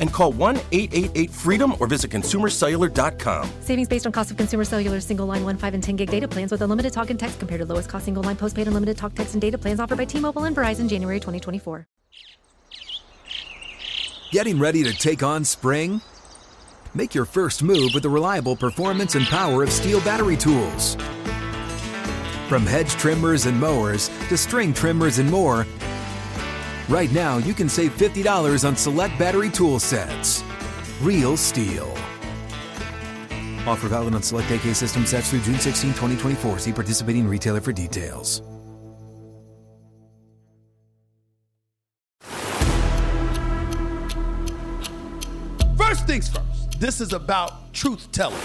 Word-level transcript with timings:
and 0.00 0.12
call 0.12 0.32
1 0.32 0.56
888 0.72 1.30
freedom 1.30 1.74
or 1.78 1.86
visit 1.86 2.10
consumercellular.com. 2.10 3.50
Savings 3.60 3.88
based 3.88 4.06
on 4.06 4.12
cost 4.12 4.30
of 4.30 4.36
consumer 4.36 4.64
cellular 4.64 5.00
single 5.00 5.26
line 5.26 5.44
1, 5.44 5.56
5, 5.56 5.74
and 5.74 5.82
10 5.82 5.96
gig 5.96 6.10
data 6.10 6.26
plans 6.26 6.50
with 6.50 6.62
unlimited 6.62 6.92
talk 6.92 7.10
and 7.10 7.20
text 7.20 7.38
compared 7.38 7.60
to 7.60 7.66
lowest 7.66 7.88
cost 7.88 8.06
single 8.06 8.22
line 8.22 8.36
postpaid 8.36 8.66
unlimited 8.66 8.96
talk, 8.96 9.14
text, 9.14 9.34
and 9.34 9.40
data 9.40 9.56
plans 9.56 9.78
offered 9.78 9.98
by 9.98 10.04
T 10.04 10.18
Mobile 10.18 10.44
and 10.44 10.56
Verizon 10.56 10.88
January 10.88 11.20
2024. 11.20 11.86
Getting 14.32 14.60
ready 14.60 14.84
to 14.84 14.92
take 14.92 15.24
on 15.24 15.44
spring? 15.44 16.00
Make 16.94 17.14
your 17.14 17.24
first 17.24 17.62
move 17.62 17.90
with 17.94 18.04
the 18.04 18.08
reliable 18.08 18.56
performance 18.56 19.16
and 19.16 19.26
power 19.26 19.62
of 19.62 19.70
STIHL 19.70 20.04
battery 20.04 20.36
tools. 20.36 20.96
From 22.48 22.66
hedge 22.66 22.90
trimmers 22.90 23.46
and 23.46 23.58
mowers 23.60 24.08
to 24.28 24.36
string 24.36 24.72
trimmers 24.72 25.18
and 25.18 25.30
more, 25.30 25.66
right 26.90 27.10
now 27.12 27.38
you 27.38 27.54
can 27.54 27.68
save 27.68 27.96
$50 27.96 28.66
on 28.66 28.76
select 28.76 29.18
battery 29.18 29.48
tool 29.48 29.78
sets. 29.78 30.44
Real 31.00 31.36
STIHL. 31.36 31.88
Offer 33.66 33.88
valid 33.88 34.14
on 34.14 34.22
select 34.22 34.50
AK 34.50 34.74
system 34.74 35.06
sets 35.06 35.30
through 35.30 35.40
June 35.40 35.58
16, 35.58 35.90
2024. 35.90 36.58
See 36.58 36.72
participating 36.72 37.26
retailer 37.26 37.60
for 37.60 37.72
details. 37.72 38.42
First 45.76 46.06
things 46.06 46.28
first, 46.28 46.80
this 46.80 47.00
is 47.00 47.12
about 47.12 47.72
truth 47.72 48.10
telling. 48.12 48.36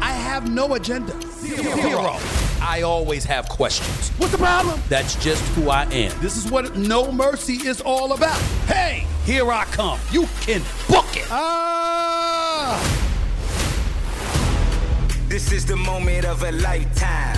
I 0.00 0.10
have 0.10 0.50
no 0.50 0.74
agenda. 0.74 1.12
Zero. 1.30 2.18
I 2.66 2.80
always 2.82 3.24
have 3.24 3.48
questions. 3.48 4.08
What's 4.18 4.32
the 4.32 4.38
problem? 4.38 4.80
That's 4.88 5.14
just 5.22 5.42
who 5.54 5.68
I 5.68 5.82
am. 5.84 6.18
This 6.20 6.36
is 6.38 6.50
what 6.50 6.76
No 6.76 7.12
Mercy 7.12 7.54
is 7.68 7.80
all 7.82 8.12
about. 8.14 8.38
Hey, 8.66 9.06
Here 9.26 9.50
I 9.52 9.64
come. 9.66 10.00
You 10.10 10.26
can 10.40 10.62
book 10.88 11.06
it. 11.14 11.26
ah! 11.30 12.80
This 15.28 15.52
is 15.52 15.66
the 15.66 15.76
moment 15.76 16.24
of 16.24 16.42
a 16.42 16.52
lifetime. 16.52 17.36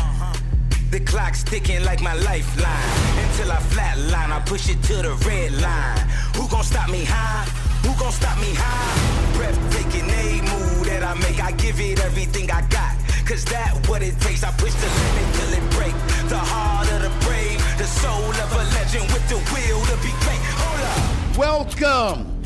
The 0.91 1.01
clock's 1.01 1.43
ticking 1.43 1.83
like 1.85 2.01
my 2.01 2.15
lifeline. 2.15 3.27
Until 3.27 3.51
I 3.51 3.57
flatline, 3.75 4.31
I 4.31 4.41
push 4.47 4.69
it 4.71 4.81
to 4.85 4.95
the 5.03 5.15
red 5.27 5.53
line. 5.61 5.99
Who 6.37 6.49
gon' 6.49 6.63
stop 6.63 6.89
me 6.89 7.05
high? 7.05 7.45
Who 7.85 7.93
gon' 7.99 8.13
stop 8.13 8.39
me 8.39 8.55
high? 8.55 9.37
Breathtaking, 9.37 10.09
a 10.09 10.43
move 10.43 10.87
that 10.87 11.03
I 11.03 11.15
make. 11.15 11.43
I 11.43 11.51
give 11.53 11.81
it 11.81 11.99
everything 12.05 12.51
I 12.51 12.63
got. 12.69 12.96
Cause 13.27 13.45
that 13.47 13.75
what 13.89 14.03
it 14.03 14.15
takes. 14.21 14.45
I 14.45 14.53
push 14.53 14.73
the 14.75 14.87
limit 14.87 15.35
till 15.35 15.53
it 15.59 15.71
break. 15.73 15.93
The 16.29 16.39
heart 16.39 16.89
of 16.93 17.03
the 17.03 17.11
brave, 17.27 17.59
the 17.77 17.83
soul 17.85 18.31
of 18.31 18.53
a 18.53 18.65
legend 18.79 19.11
with 19.13 19.29
the 19.29 19.35
will 19.51 19.85
to 19.85 19.97
be 20.01 20.15
great. 20.23 20.39
Hold 20.63 20.81
up. 20.87 21.37
Welcome. 21.37 22.43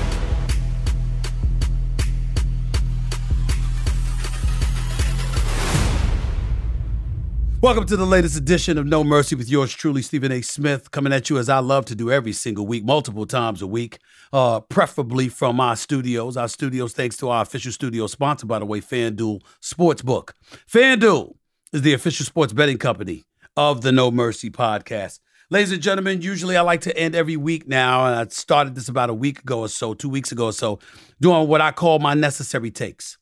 Welcome 7.63 7.85
to 7.85 7.95
the 7.95 8.05
latest 8.05 8.35
edition 8.35 8.77
of 8.77 8.85
No 8.85 9.05
Mercy 9.05 9.35
with 9.35 9.49
yours 9.49 9.71
truly, 9.71 10.01
Stephen 10.01 10.33
A. 10.33 10.41
Smith, 10.41 10.91
coming 10.91 11.13
at 11.13 11.29
you 11.29 11.37
as 11.37 11.47
I 11.47 11.59
love 11.59 11.85
to 11.85 11.95
do 11.95 12.11
every 12.11 12.33
single 12.33 12.67
week, 12.67 12.83
multiple 12.83 13.25
times 13.25 13.61
a 13.61 13.67
week, 13.67 13.99
uh, 14.33 14.59
preferably 14.59 15.29
from 15.29 15.61
our 15.61 15.77
studios. 15.77 16.35
Our 16.35 16.49
studios, 16.49 16.91
thanks 16.91 17.15
to 17.19 17.29
our 17.29 17.41
official 17.41 17.71
studio 17.71 18.07
sponsor, 18.07 18.47
by 18.47 18.59
the 18.59 18.65
way, 18.65 18.81
FanDuel 18.81 19.43
Sportsbook. 19.61 20.31
FanDuel 20.69 21.35
is 21.71 21.83
the 21.83 21.93
official 21.93 22.25
sports 22.25 22.51
betting 22.51 22.79
company 22.79 23.23
of 23.55 23.81
the 23.81 23.93
No 23.93 24.11
Mercy 24.11 24.49
podcast. 24.49 25.21
Ladies 25.49 25.71
and 25.71 25.81
gentlemen, 25.81 26.21
usually 26.21 26.57
I 26.57 26.63
like 26.63 26.81
to 26.81 26.97
end 26.97 27.15
every 27.15 27.37
week 27.37 27.65
now, 27.65 28.05
and 28.05 28.13
I 28.13 28.27
started 28.27 28.75
this 28.75 28.89
about 28.89 29.09
a 29.09 29.13
week 29.13 29.39
ago 29.39 29.61
or 29.61 29.69
so, 29.69 29.93
two 29.93 30.09
weeks 30.09 30.33
ago 30.33 30.47
or 30.47 30.53
so, 30.53 30.79
doing 31.21 31.47
what 31.47 31.61
I 31.61 31.71
call 31.71 31.99
my 31.99 32.13
necessary 32.13 32.71
takes 32.71 33.17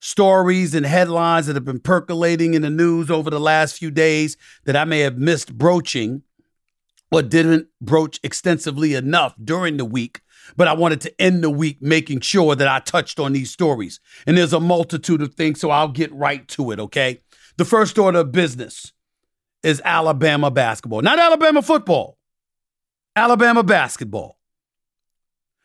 stories 0.00 0.74
and 0.74 0.84
headlines 0.84 1.46
that 1.46 1.56
have 1.56 1.64
been 1.64 1.80
percolating 1.80 2.54
in 2.54 2.62
the 2.62 2.70
news 2.70 3.10
over 3.10 3.30
the 3.30 3.40
last 3.40 3.78
few 3.78 3.90
days 3.90 4.36
that 4.64 4.76
I 4.76 4.84
may 4.84 5.00
have 5.00 5.18
missed 5.18 5.56
broaching 5.56 6.22
or 7.12 7.22
didn't 7.22 7.68
broach 7.80 8.18
extensively 8.22 8.94
enough 8.94 9.34
during 9.42 9.76
the 9.76 9.84
week. 9.84 10.20
But 10.56 10.68
I 10.68 10.72
wanted 10.72 11.00
to 11.02 11.20
end 11.20 11.44
the 11.44 11.50
week 11.50 11.80
making 11.80 12.20
sure 12.20 12.54
that 12.54 12.66
I 12.66 12.80
touched 12.80 13.20
on 13.20 13.32
these 13.32 13.50
stories. 13.50 14.00
And 14.26 14.36
there's 14.36 14.52
a 14.52 14.60
multitude 14.60 15.22
of 15.22 15.34
things, 15.34 15.60
so 15.60 15.70
I'll 15.70 15.88
get 15.88 16.12
right 16.12 16.46
to 16.48 16.70
it, 16.70 16.80
okay? 16.80 17.20
The 17.56 17.64
first 17.64 17.98
order 17.98 18.20
of 18.20 18.32
business 18.32 18.92
is 19.62 19.82
Alabama 19.84 20.50
basketball, 20.50 21.02
not 21.02 21.18
Alabama 21.18 21.62
football, 21.62 22.16
Alabama 23.14 23.62
basketball. 23.62 24.38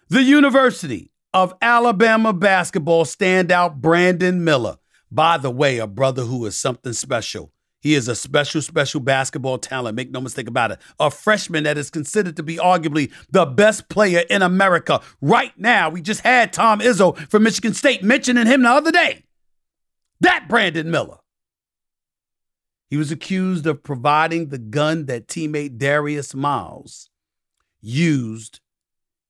The 0.09 0.21
University 0.21 1.11
of 1.35 1.53
Alabama 1.61 2.31
basketball 2.31 3.03
standout 3.03 3.75
Brandon 3.81 4.41
Miller. 4.41 4.77
By 5.11 5.37
the 5.37 5.51
way, 5.51 5.79
a 5.79 5.85
brother 5.85 6.21
who 6.21 6.45
is 6.45 6.57
something 6.57 6.93
special. 6.93 7.51
He 7.81 7.93
is 7.93 8.07
a 8.07 8.15
special, 8.15 8.61
special 8.61 9.01
basketball 9.01 9.57
talent. 9.57 9.97
Make 9.97 10.11
no 10.11 10.21
mistake 10.21 10.47
about 10.47 10.71
it. 10.71 10.79
A 10.97 11.11
freshman 11.11 11.65
that 11.65 11.77
is 11.77 11.89
considered 11.89 12.37
to 12.37 12.43
be 12.43 12.55
arguably 12.55 13.11
the 13.29 13.45
best 13.45 13.89
player 13.89 14.23
in 14.29 14.43
America 14.43 15.01
right 15.19 15.51
now. 15.57 15.89
We 15.89 16.01
just 16.01 16.21
had 16.21 16.53
Tom 16.53 16.79
Izzo 16.79 17.17
from 17.29 17.43
Michigan 17.43 17.73
State 17.73 18.01
mentioning 18.01 18.47
him 18.47 18.63
the 18.63 18.69
other 18.69 18.93
day. 18.93 19.25
That 20.21 20.47
Brandon 20.47 20.89
Miller. 20.89 21.17
He 22.89 22.95
was 22.95 23.11
accused 23.11 23.67
of 23.67 23.83
providing 23.83 24.47
the 24.47 24.57
gun 24.57 25.05
that 25.07 25.27
teammate 25.27 25.77
Darius 25.79 26.33
Miles 26.33 27.09
used 27.81 28.61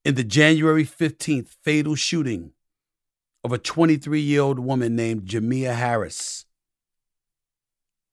in 0.06 0.14
the 0.14 0.22
January 0.22 0.84
15th 0.84 1.56
fatal 1.64 1.96
shooting 1.96 2.52
of 3.42 3.50
a 3.50 3.58
23 3.58 4.20
year 4.20 4.40
old 4.40 4.60
woman 4.60 4.94
named 4.94 5.24
Jamea 5.24 5.74
Harris. 5.74 6.44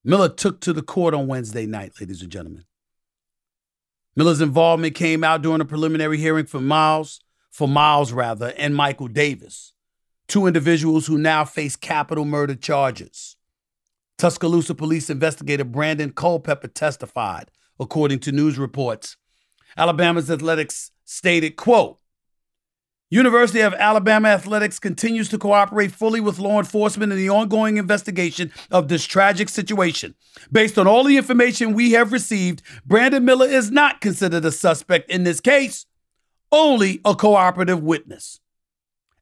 Miller 0.03 0.27
took 0.27 0.59
to 0.61 0.73
the 0.73 0.81
court 0.81 1.13
on 1.13 1.27
Wednesday 1.27 1.67
night, 1.67 1.91
ladies 1.99 2.23
and 2.23 2.31
gentlemen. 2.31 2.65
Miller's 4.15 4.41
involvement 4.41 4.95
came 4.95 5.23
out 5.23 5.43
during 5.43 5.61
a 5.61 5.65
preliminary 5.65 6.17
hearing 6.17 6.47
for 6.47 6.59
Miles, 6.59 7.19
for 7.51 7.67
Miles 7.67 8.11
rather, 8.11 8.55
and 8.57 8.75
Michael 8.75 9.07
Davis, 9.07 9.73
two 10.27 10.47
individuals 10.47 11.05
who 11.05 11.19
now 11.19 11.45
face 11.45 11.75
capital 11.75 12.25
murder 12.25 12.55
charges. 12.55 13.35
Tuscaloosa 14.17 14.73
police 14.73 15.11
investigator 15.11 15.63
Brandon 15.63 16.11
Culpepper 16.11 16.69
testified, 16.69 17.51
according 17.79 18.17
to 18.21 18.31
news 18.31 18.57
reports. 18.57 19.15
Alabama's 19.77 20.31
athletics 20.31 20.89
stated, 21.05 21.55
quote, 21.55 21.99
University 23.13 23.59
of 23.59 23.75
Alabama 23.75 24.29
Athletics 24.29 24.79
continues 24.79 25.29
to 25.29 25.37
cooperate 25.37 25.91
fully 25.91 26.19
with 26.19 26.39
law 26.39 26.57
enforcement 26.57 27.11
in 27.11 27.17
the 27.19 27.29
ongoing 27.29 27.77
investigation 27.77 28.51
of 28.71 28.87
this 28.87 29.05
tragic 29.05 29.49
situation. 29.49 30.15
Based 30.51 30.79
on 30.79 30.87
all 30.87 31.03
the 31.03 31.17
information 31.17 31.75
we 31.75 31.91
have 31.91 32.11
received, 32.11 32.63
Brandon 32.87 33.23
Miller 33.23 33.45
is 33.45 33.69
not 33.69 34.01
considered 34.01 34.43
a 34.45 34.51
suspect 34.51 35.11
in 35.11 35.25
this 35.25 35.39
case, 35.39 35.85
only 36.51 37.01
a 37.05 37.13
cooperative 37.13 37.83
witness. 37.83 38.39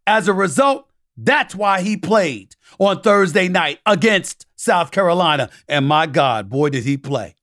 As 0.07 0.30
a 0.30 0.33
result, 0.33 0.89
that's 1.18 1.54
why 1.54 1.81
he 1.81 1.98
played 1.98 2.56
on 2.80 3.01
Thursday 3.01 3.50
night 3.50 3.80
against 3.86 4.48
South 4.56 4.92
Carolina. 4.92 5.50
And 5.68 5.86
my 5.86 6.07
God, 6.07 6.50
boy, 6.50 6.69
did 6.69 6.86
he 6.86 6.95
play. 6.95 7.36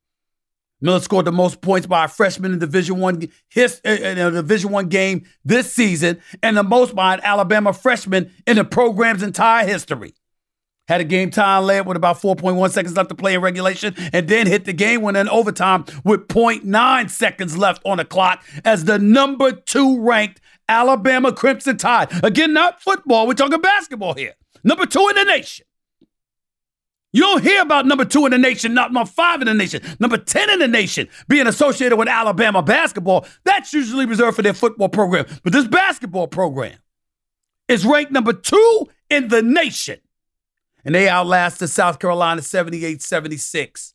Miller 0.81 1.01
scored 1.01 1.25
the 1.25 1.33
most 1.33 1.61
points 1.61 1.87
by 1.87 2.05
a 2.05 2.09
freshman 2.09 2.53
in 2.53 2.59
Division 2.59 2.99
One 2.99 3.29
his 3.49 3.81
uh, 3.85 3.91
uh, 3.91 3.95
in 3.95 4.19
a 4.19 4.31
Division 4.31 4.71
One 4.71 4.89
game 4.89 5.25
this 5.45 5.73
season, 5.73 6.21
and 6.43 6.57
the 6.57 6.63
most 6.63 6.95
by 6.95 7.15
an 7.15 7.21
Alabama 7.23 7.73
freshman 7.73 8.31
in 8.47 8.57
the 8.57 8.65
program's 8.65 9.23
entire 9.23 9.67
history. 9.67 10.15
had 10.87 11.01
a 11.01 11.05
game 11.05 11.31
time 11.31 11.65
layup 11.65 11.87
with 11.87 11.97
about 11.97 12.21
4.1 12.21 12.71
seconds 12.71 12.97
left 12.97 13.09
to 13.09 13.15
play 13.15 13.35
in 13.35 13.41
regulation, 13.41 13.95
and 14.13 14.29
then 14.29 14.47
hit 14.47 14.65
the 14.65 14.73
game 14.73 15.03
winner 15.03 15.21
in 15.21 15.29
overtime 15.29 15.85
with 16.05 16.29
0.9 16.29 17.11
seconds 17.11 17.59
left 17.59 17.83
on 17.85 17.97
the 17.97 18.05
clock 18.05 18.45
as 18.65 18.85
the 18.85 18.99
number 18.99 19.53
two 19.53 20.01
ranked 20.01 20.41
Alabama 20.69 21.33
Crimson 21.33 21.77
Tide. 21.77 22.09
Again, 22.23 22.53
not 22.53 22.81
football, 22.81 23.27
we're 23.27 23.35
talking 23.35 23.61
basketball 23.61 24.15
here. 24.15 24.35
Number 24.63 24.87
two 24.87 25.07
in 25.09 25.17
the 25.17 25.25
nation. 25.25 25.67
You 27.13 27.23
don't 27.23 27.43
hear 27.43 27.63
about 27.63 27.87
number 27.87 28.05
two 28.05 28.27
in 28.27 28.33
the 28.33 28.39
nation, 28.39 28.75
not 28.75 28.93
number 28.93 29.11
five 29.11 29.41
in 29.41 29.47
the 29.47 29.55
nation, 29.55 29.83
number 29.99 30.19
10 30.19 30.51
in 30.51 30.59
the 30.59 30.69
nation 30.69 31.09
being 31.27 31.47
associated 31.47 31.97
with 31.97 32.09
Alabama 32.09 32.63
basketball. 32.63 33.27
That's 33.45 33.73
usually 33.73 34.05
reserved 34.05 34.37
for 34.37 34.43
their 34.43 34.53
football 34.53 34.91
program. 34.91 35.27
But 35.43 35.55
this 35.55 35.67
basketball 35.67 36.29
program 36.29 36.79
is 37.67 37.87
ranked 37.87 38.13
number 38.13 38.35
two 38.35 38.89
in 39.09 39.29
the 39.29 39.43
nation. 39.43 40.01
And 40.85 40.95
they 40.95 41.09
outlasted 41.09 41.71
South 41.71 41.99
Carolina 41.99 42.43
78 42.43 43.03
76. 43.03 43.95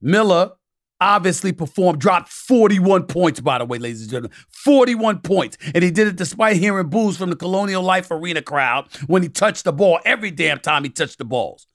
Miller 0.00 0.52
obviously 1.00 1.52
performed, 1.52 2.00
dropped 2.00 2.28
41 2.28 3.04
points, 3.06 3.40
by 3.40 3.58
the 3.58 3.64
way, 3.64 3.78
ladies 3.78 4.02
and 4.02 4.10
gentlemen. 4.10 4.36
41 4.50 5.20
points. 5.20 5.58
And 5.74 5.82
he 5.82 5.90
did 5.90 6.08
it 6.08 6.16
despite 6.16 6.56
hearing 6.56 6.88
boos 6.88 7.16
from 7.16 7.30
the 7.30 7.36
Colonial 7.36 7.82
Life 7.82 8.10
Arena 8.10 8.40
crowd 8.40 8.88
when 9.06 9.22
he 9.22 9.28
touched 9.28 9.64
the 9.64 9.72
ball, 9.72 10.00
every 10.04 10.30
damn 10.30 10.60
time 10.60 10.84
he 10.84 10.90
touched 10.90 11.18
the 11.18 11.24
balls. 11.24 11.66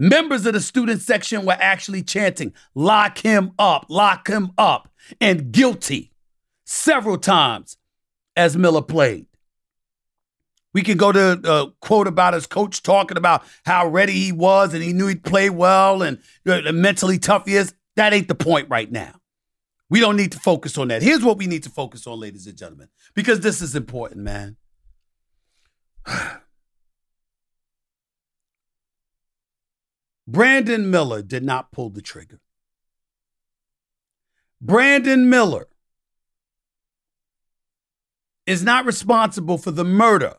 Members 0.00 0.46
of 0.46 0.52
the 0.52 0.60
student 0.60 1.02
section 1.02 1.44
were 1.44 1.56
actually 1.58 2.04
chanting, 2.04 2.54
lock 2.76 3.18
him 3.18 3.50
up, 3.58 3.86
lock 3.88 4.28
him 4.28 4.52
up, 4.56 4.88
and 5.20 5.50
guilty 5.50 6.12
several 6.64 7.18
times 7.18 7.76
as 8.36 8.56
Miller 8.56 8.80
played. 8.80 9.26
We 10.72 10.82
can 10.82 10.96
go 10.98 11.10
to 11.10 11.40
a 11.42 11.72
quote 11.80 12.06
about 12.06 12.34
his 12.34 12.46
coach 12.46 12.84
talking 12.84 13.16
about 13.16 13.42
how 13.66 13.88
ready 13.88 14.12
he 14.12 14.30
was 14.30 14.72
and 14.72 14.84
he 14.84 14.92
knew 14.92 15.08
he'd 15.08 15.24
play 15.24 15.50
well 15.50 16.02
and 16.02 16.18
uh, 16.46 16.70
mentally 16.70 17.18
tough 17.18 17.46
he 17.46 17.56
is. 17.56 17.74
That 17.96 18.12
ain't 18.12 18.28
the 18.28 18.36
point 18.36 18.68
right 18.70 18.92
now. 18.92 19.14
We 19.90 19.98
don't 19.98 20.16
need 20.16 20.30
to 20.30 20.38
focus 20.38 20.78
on 20.78 20.88
that. 20.88 21.02
Here's 21.02 21.24
what 21.24 21.38
we 21.38 21.48
need 21.48 21.64
to 21.64 21.70
focus 21.70 22.06
on, 22.06 22.20
ladies 22.20 22.46
and 22.46 22.56
gentlemen, 22.56 22.88
because 23.14 23.40
this 23.40 23.60
is 23.60 23.74
important, 23.74 24.20
man. 24.20 24.56
Brandon 30.30 30.90
Miller 30.90 31.22
did 31.22 31.42
not 31.42 31.72
pull 31.72 31.88
the 31.88 32.02
trigger. 32.02 32.38
Brandon 34.60 35.30
Miller 35.30 35.68
is 38.44 38.62
not 38.62 38.84
responsible 38.84 39.56
for 39.56 39.70
the 39.70 39.86
murder 39.86 40.34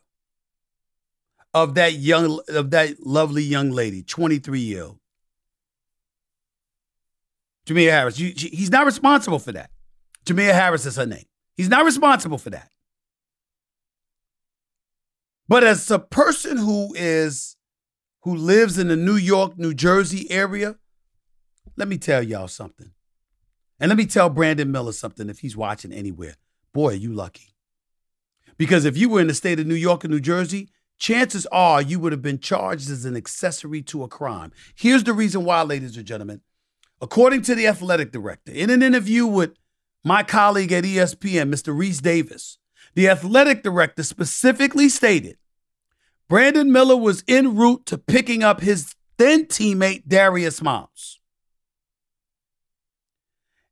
of 1.56 1.74
that 1.74 1.94
young 1.94 2.40
of 2.50 2.70
that 2.70 3.04
lovely 3.04 3.42
young 3.42 3.72
lady, 3.72 4.04
23 4.04 4.60
year 4.60 4.84
old. 4.84 5.00
Jamea 7.66 7.90
Harris. 7.90 8.20
You, 8.20 8.32
he's 8.36 8.70
not 8.70 8.86
responsible 8.86 9.40
for 9.40 9.54
that. 9.54 9.72
Jamea 10.24 10.54
Harris 10.54 10.86
is 10.86 10.98
her 10.98 11.08
name. 11.08 11.26
He's 11.58 11.70
not 11.70 11.84
responsible 11.84 12.38
for 12.38 12.52
that. 12.52 12.70
But 15.48 15.64
as 15.64 15.90
a 15.90 15.98
person 15.98 16.58
who 16.58 16.94
is 16.94 17.56
who 18.22 18.36
lives 18.36 18.78
in 18.78 18.88
the 18.88 18.96
New 18.96 19.16
York, 19.16 19.58
New 19.58 19.74
Jersey 19.74 20.30
area, 20.30 20.78
let 21.78 21.88
me 21.88 21.98
tell 21.98 22.22
y'all 22.22 22.48
something. 22.48 22.92
And 23.80 23.90
let 23.90 23.98
me 23.98 24.06
tell 24.06 24.30
Brandon 24.30 24.72
Miller 24.72 24.92
something 24.92 25.30
if 25.30 25.40
he's 25.40 25.56
watching 25.56 25.94
anywhere. 25.94 26.36
Boy, 26.74 26.94
are 26.94 26.96
you 26.96 27.14
lucky. 27.14 27.56
Because 28.58 28.84
if 28.84 28.98
you 28.98 29.08
were 29.10 29.22
in 29.22 29.28
the 29.28 29.34
state 29.34 29.60
of 29.60 29.68
New 29.68 29.76
York 29.76 30.04
and 30.04 30.12
New 30.12 30.20
Jersey, 30.20 30.70
chances 30.98 31.48
are 31.52 31.82
you 31.82 31.98
would 32.00 32.12
have 32.12 32.22
been 32.22 32.40
charged 32.40 32.90
as 32.90 33.06
an 33.06 33.16
accessory 33.16 33.82
to 33.84 34.04
a 34.04 34.10
crime. 34.10 34.52
Here's 34.76 35.06
the 35.06 35.14
reason 35.14 35.46
why, 35.46 35.62
ladies 35.64 35.96
and 35.96 36.06
gentlemen. 36.06 36.42
According 37.02 37.44
to 37.44 37.56
the 37.56 37.68
athletic 37.68 38.12
director, 38.12 38.52
in 38.52 38.70
an 38.70 38.84
interview 38.84 39.26
with 39.26 39.54
my 40.04 40.22
colleague 40.22 40.74
at 40.74 40.84
ESPN, 40.84 41.50
Mr. 41.50 41.74
Rece 41.74 42.02
Davis, 42.02 42.58
the 42.96 43.08
athletic 43.08 43.64
director 43.64 44.04
specifically 44.04 44.90
stated 44.90 45.38
Brandon 46.30 46.72
Miller 46.72 46.96
was 46.96 47.24
en 47.28 47.56
route 47.56 47.86
to 47.88 47.98
picking 47.98 48.44
up 48.44 48.62
his 48.62 48.96
then 49.18 49.46
teammate 49.46 50.04
Darius 50.08 50.62
Miles 50.62 51.20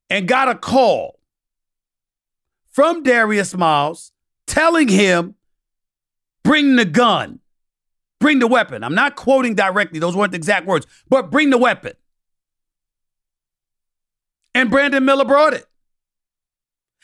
and 0.09 0.27
got 0.27 0.49
a 0.49 0.55
call 0.55 1.19
from 2.71 3.03
Darius 3.03 3.55
Miles 3.55 4.11
telling 4.47 4.87
him, 4.87 5.35
bring 6.43 6.75
the 6.75 6.85
gun, 6.85 7.39
bring 8.19 8.39
the 8.39 8.47
weapon. 8.47 8.83
I'm 8.83 8.95
not 8.95 9.15
quoting 9.15 9.53
directly, 9.53 9.99
those 9.99 10.15
weren't 10.15 10.31
the 10.31 10.37
exact 10.37 10.65
words, 10.65 10.87
but 11.07 11.29
bring 11.29 11.51
the 11.51 11.57
weapon. 11.57 11.93
And 14.55 14.71
Brandon 14.71 15.05
Miller 15.05 15.25
brought 15.25 15.53
it. 15.53 15.65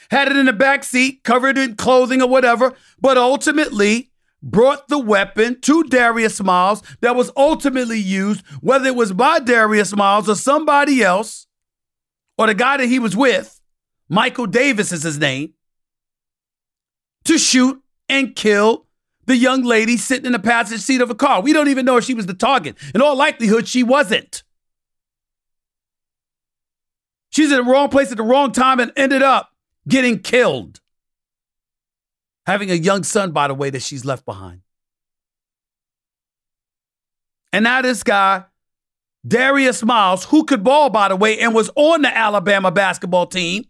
Had 0.09 0.29
it 0.29 0.35
in 0.35 0.47
the 0.47 0.53
back 0.53 0.83
seat, 0.83 1.23
covered 1.23 1.57
in 1.57 1.75
clothing 1.75 2.21
or 2.21 2.27
whatever, 2.27 2.73
but 2.99 3.17
ultimately 3.17 4.09
brought 4.43 4.89
the 4.89 4.99
weapon 4.99 5.59
to 5.61 5.83
Darius 5.85 6.43
Miles 6.43 6.83
that 6.99 7.15
was 7.15 7.31
ultimately 7.35 7.97
used, 7.97 8.45
whether 8.59 8.87
it 8.87 8.95
was 8.95 9.13
by 9.13 9.39
Darius 9.39 9.95
Miles 9.95 10.29
or 10.29 10.35
somebody 10.35 11.01
else, 11.01 11.47
or 12.37 12.47
the 12.47 12.53
guy 12.53 12.77
that 12.77 12.87
he 12.87 12.99
was 12.99 13.15
with, 13.15 13.61
Michael 14.09 14.45
Davis 14.45 14.91
is 14.91 15.03
his 15.03 15.17
name, 15.17 15.53
to 17.23 17.37
shoot 17.37 17.81
and 18.09 18.35
kill 18.35 18.85
the 19.25 19.37
young 19.37 19.63
lady 19.63 19.95
sitting 19.95 20.25
in 20.25 20.33
the 20.33 20.39
passenger 20.39 20.81
seat 20.81 20.99
of 20.99 21.09
a 21.09 21.15
car. 21.15 21.41
We 21.41 21.53
don't 21.53 21.69
even 21.69 21.85
know 21.85 21.95
if 21.95 22.03
she 22.03 22.13
was 22.13 22.25
the 22.25 22.33
target. 22.33 22.75
In 22.93 23.01
all 23.01 23.15
likelihood, 23.15 23.67
she 23.67 23.81
wasn't. 23.81 24.43
She's 27.29 27.49
in 27.49 27.57
the 27.57 27.71
wrong 27.71 27.87
place 27.87 28.11
at 28.11 28.17
the 28.17 28.23
wrong 28.23 28.51
time 28.51 28.81
and 28.81 28.91
ended 28.97 29.21
up 29.21 29.51
getting 29.87 30.19
killed 30.19 30.81
having 32.45 32.71
a 32.71 32.75
young 32.75 33.03
son, 33.03 33.31
by 33.31 33.47
the 33.47 33.53
way, 33.53 33.69
that 33.69 33.81
she's 33.81 34.05
left 34.05 34.25
behind. 34.25 34.61
And 37.51 37.63
now 37.63 37.81
this 37.81 38.03
guy, 38.03 38.45
Darius 39.25 39.83
Miles, 39.83 40.25
who 40.25 40.43
could 40.43 40.63
ball, 40.63 40.89
by 40.89 41.07
the 41.07 41.15
way, 41.15 41.39
and 41.39 41.53
was 41.53 41.69
on 41.75 42.01
the 42.01 42.15
Alabama 42.15 42.71
basketball 42.71 43.27
team. 43.27 43.65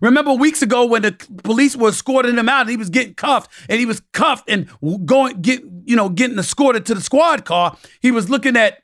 Remember 0.00 0.32
weeks 0.32 0.62
ago 0.62 0.84
when 0.84 1.02
the 1.02 1.12
police 1.42 1.74
were 1.74 1.88
escorting 1.88 2.36
him 2.36 2.48
out, 2.48 2.62
and 2.62 2.70
he 2.70 2.76
was 2.76 2.90
getting 2.90 3.14
cuffed, 3.14 3.50
and 3.68 3.80
he 3.80 3.86
was 3.86 4.02
cuffed 4.12 4.48
and 4.48 4.68
going 5.04 5.40
get 5.40 5.62
you 5.84 5.96
know 5.96 6.08
getting 6.08 6.38
escorted 6.38 6.86
to 6.86 6.94
the 6.94 7.00
squad 7.00 7.44
car. 7.44 7.76
He 8.00 8.10
was 8.10 8.30
looking 8.30 8.56
at 8.56 8.82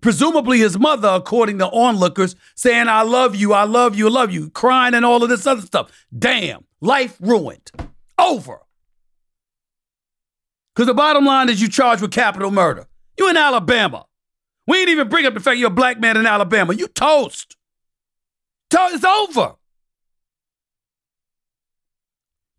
presumably 0.00 0.58
his 0.58 0.78
mother, 0.78 1.08
according 1.08 1.58
to 1.58 1.68
onlookers, 1.70 2.34
saying, 2.56 2.88
"I 2.88 3.02
love 3.02 3.36
you, 3.36 3.52
I 3.52 3.64
love 3.64 3.94
you, 3.94 4.08
I 4.08 4.10
love 4.10 4.32
you," 4.32 4.50
crying 4.50 4.94
and 4.94 5.04
all 5.04 5.22
of 5.22 5.28
this 5.28 5.46
other 5.46 5.62
stuff. 5.62 5.92
Damn, 6.16 6.64
life 6.80 7.16
ruined, 7.20 7.70
over. 8.18 8.60
Because 10.78 10.86
the 10.86 10.94
bottom 10.94 11.24
line 11.24 11.48
is 11.48 11.60
you 11.60 11.68
charged 11.68 12.02
with 12.02 12.12
capital 12.12 12.52
murder. 12.52 12.86
You 13.18 13.28
in 13.28 13.36
Alabama. 13.36 14.06
We 14.64 14.78
ain't 14.78 14.90
even 14.90 15.08
bring 15.08 15.26
up 15.26 15.34
the 15.34 15.40
fact 15.40 15.58
you're 15.58 15.72
a 15.72 15.74
black 15.74 15.98
man 15.98 16.16
in 16.16 16.24
Alabama. 16.24 16.72
You 16.72 16.86
toast. 16.86 17.56
To- 18.70 18.88
it's 18.92 19.04
over. 19.04 19.56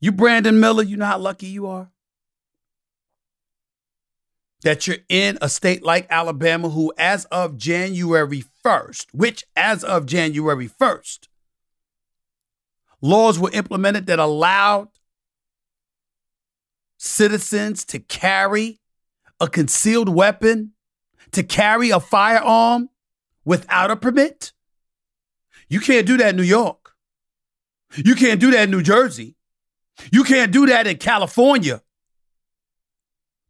You 0.02 0.12
Brandon 0.12 0.60
Miller, 0.60 0.84
you 0.84 0.98
know 0.98 1.06
how 1.06 1.18
lucky 1.18 1.48
you 1.48 1.68
are? 1.68 1.92
That 4.64 4.86
you're 4.86 4.98
in 5.08 5.38
a 5.42 5.48
state 5.48 5.82
like 5.82 6.06
Alabama, 6.10 6.68
who, 6.68 6.92
as 6.98 7.24
of 7.26 7.58
January 7.58 8.44
1st, 8.66 9.14
which 9.14 9.46
as 9.56 9.82
of 9.82 10.06
January 10.06 10.68
1st, 10.68 11.30
laws 13.00 13.40
were 13.40 13.52
implemented 13.54 14.08
that 14.08 14.20
allowed 14.20 14.90
citizens 17.00 17.86
to 17.86 17.98
carry 17.98 18.80
a 19.40 19.48
concealed 19.48 20.10
weapon, 20.10 20.74
to 21.32 21.42
carry 21.42 21.90
a 21.90 22.00
firearm 22.00 22.90
without 23.46 23.90
a 23.90 23.96
permit? 23.96 24.52
You 25.70 25.80
can't 25.80 26.06
do 26.06 26.18
that 26.18 26.30
in 26.30 26.36
New 26.36 26.44
York. 26.44 26.94
You 27.96 28.16
can't 28.16 28.40
do 28.40 28.52
that 28.52 28.64
in 28.64 28.72
New 28.72 28.84
Jersey. 28.84 29.36
You 30.12 30.24
can't 30.24 30.52
do 30.52 30.68
that 30.68 30.86
in 30.86 30.98
California. 30.98 31.82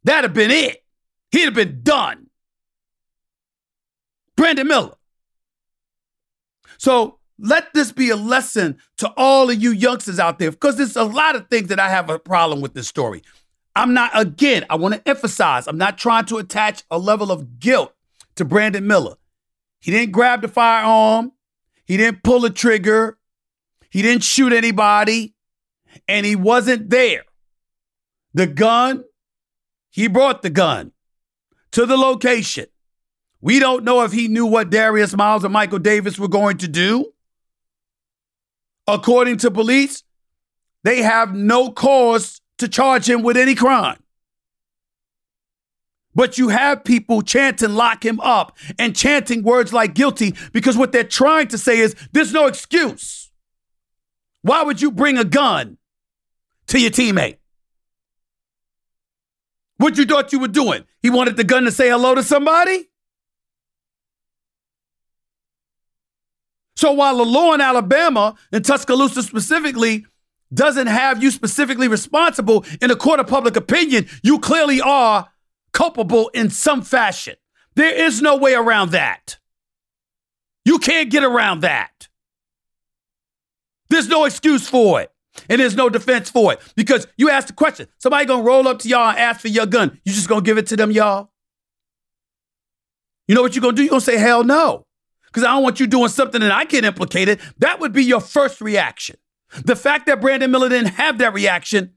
That'd 0.04 0.30
have 0.30 0.34
been 0.34 0.50
it. 0.50 0.82
He'd 1.30 1.44
have 1.44 1.54
been 1.54 1.80
done. 1.82 2.28
Brandon 4.36 4.66
Miller. 4.66 4.94
So 6.78 7.18
let 7.38 7.72
this 7.74 7.92
be 7.92 8.10
a 8.10 8.16
lesson 8.16 8.78
to 8.98 9.12
all 9.16 9.50
of 9.50 9.62
you 9.62 9.70
youngsters 9.70 10.18
out 10.18 10.38
there 10.38 10.50
because 10.50 10.76
there's 10.76 10.96
a 10.96 11.04
lot 11.04 11.36
of 11.36 11.48
things 11.48 11.68
that 11.68 11.78
I 11.78 11.88
have 11.88 12.08
a 12.08 12.18
problem 12.18 12.60
with 12.60 12.74
this 12.74 12.88
story. 12.88 13.22
I'm 13.80 13.94
not, 13.94 14.10
again, 14.14 14.66
I 14.68 14.76
want 14.76 14.94
to 14.94 15.08
emphasize, 15.08 15.66
I'm 15.66 15.78
not 15.78 15.96
trying 15.96 16.26
to 16.26 16.36
attach 16.36 16.84
a 16.90 16.98
level 16.98 17.32
of 17.32 17.58
guilt 17.58 17.94
to 18.36 18.44
Brandon 18.44 18.86
Miller. 18.86 19.16
He 19.80 19.90
didn't 19.90 20.12
grab 20.12 20.42
the 20.42 20.48
firearm, 20.48 21.32
he 21.86 21.96
didn't 21.96 22.22
pull 22.22 22.40
the 22.40 22.50
trigger, 22.50 23.18
he 23.88 24.02
didn't 24.02 24.22
shoot 24.22 24.52
anybody, 24.52 25.34
and 26.06 26.26
he 26.26 26.36
wasn't 26.36 26.90
there. 26.90 27.24
The 28.34 28.46
gun, 28.46 29.04
he 29.88 30.08
brought 30.08 30.42
the 30.42 30.50
gun 30.50 30.92
to 31.72 31.86
the 31.86 31.96
location 31.96 32.66
We 33.40 33.58
don't 33.60 33.84
know 33.84 34.02
if 34.02 34.12
he 34.12 34.28
knew 34.28 34.44
what 34.44 34.68
Darius 34.68 35.16
Miles 35.16 35.42
and 35.42 35.54
Michael 35.54 35.78
Davis 35.78 36.18
were 36.18 36.28
going 36.28 36.58
to 36.58 36.68
do. 36.68 37.14
According 38.86 39.38
to 39.38 39.50
police, 39.50 40.02
they 40.84 41.00
have 41.00 41.34
no 41.34 41.72
cause 41.72 42.39
to 42.60 42.68
charge 42.68 43.08
him 43.08 43.22
with 43.22 43.36
any 43.36 43.54
crime. 43.54 43.98
But 46.14 46.38
you 46.38 46.48
have 46.48 46.84
people 46.84 47.22
chanting 47.22 47.74
lock 47.74 48.04
him 48.04 48.18
up 48.20 48.56
and 48.78 48.96
chanting 48.96 49.42
words 49.42 49.72
like 49.72 49.94
guilty 49.94 50.34
because 50.52 50.76
what 50.76 50.92
they're 50.92 51.04
trying 51.04 51.48
to 51.48 51.58
say 51.58 51.78
is 51.78 51.94
there's 52.12 52.32
no 52.32 52.46
excuse. 52.46 53.30
Why 54.42 54.62
would 54.62 54.80
you 54.80 54.90
bring 54.90 55.18
a 55.18 55.24
gun 55.24 55.78
to 56.68 56.80
your 56.80 56.90
teammate? 56.90 57.36
What 59.76 59.96
you 59.96 60.04
thought 60.04 60.32
you 60.32 60.40
were 60.40 60.48
doing? 60.48 60.84
He 61.00 61.10
wanted 61.10 61.36
the 61.36 61.44
gun 61.44 61.64
to 61.64 61.70
say 61.70 61.88
hello 61.88 62.14
to 62.14 62.22
somebody? 62.22 62.90
So 66.76 66.92
while 66.92 67.16
the 67.18 67.24
law 67.24 67.54
in 67.54 67.60
Alabama 67.60 68.34
and 68.52 68.64
Tuscaloosa 68.64 69.22
specifically 69.22 70.06
doesn't 70.52 70.88
have 70.88 71.22
you 71.22 71.30
specifically 71.30 71.88
responsible 71.88 72.64
in 72.80 72.90
a 72.90 72.96
court 72.96 73.20
of 73.20 73.26
public 73.26 73.56
opinion, 73.56 74.08
you 74.22 74.38
clearly 74.38 74.80
are 74.80 75.28
culpable 75.72 76.28
in 76.34 76.50
some 76.50 76.82
fashion. 76.82 77.36
There 77.76 77.94
is 77.94 78.20
no 78.20 78.36
way 78.36 78.54
around 78.54 78.90
that. 78.90 79.38
You 80.64 80.78
can't 80.78 81.10
get 81.10 81.24
around 81.24 81.60
that. 81.60 82.08
There's 83.88 84.08
no 84.08 84.24
excuse 84.24 84.68
for 84.68 85.00
it. 85.00 85.12
And 85.48 85.60
there's 85.60 85.76
no 85.76 85.88
defense 85.88 86.28
for 86.28 86.52
it. 86.52 86.60
Because 86.74 87.06
you 87.16 87.30
ask 87.30 87.46
the 87.46 87.52
question, 87.52 87.86
somebody 87.98 88.26
gonna 88.26 88.42
roll 88.42 88.66
up 88.68 88.80
to 88.80 88.88
y'all 88.88 89.10
and 89.10 89.18
ask 89.18 89.40
for 89.40 89.48
your 89.48 89.66
gun. 89.66 89.98
You 90.04 90.12
just 90.12 90.28
gonna 90.28 90.42
give 90.42 90.58
it 90.58 90.66
to 90.68 90.76
them, 90.76 90.90
y'all? 90.90 91.30
You 93.28 93.34
know 93.34 93.42
what 93.42 93.54
you're 93.54 93.62
gonna 93.62 93.76
do? 93.76 93.82
You're 93.82 93.90
gonna 93.90 94.00
say, 94.00 94.18
hell 94.18 94.42
no. 94.42 94.86
Because 95.26 95.44
I 95.44 95.52
don't 95.52 95.62
want 95.62 95.78
you 95.78 95.86
doing 95.86 96.08
something 96.08 96.40
that 96.40 96.50
I 96.50 96.64
get 96.64 96.84
implicated. 96.84 97.40
That 97.58 97.78
would 97.78 97.92
be 97.92 98.04
your 98.04 98.20
first 98.20 98.60
reaction. 98.60 99.16
The 99.64 99.76
fact 99.76 100.06
that 100.06 100.20
Brandon 100.20 100.50
Miller 100.50 100.68
didn't 100.68 100.94
have 100.94 101.18
that 101.18 101.34
reaction, 101.34 101.94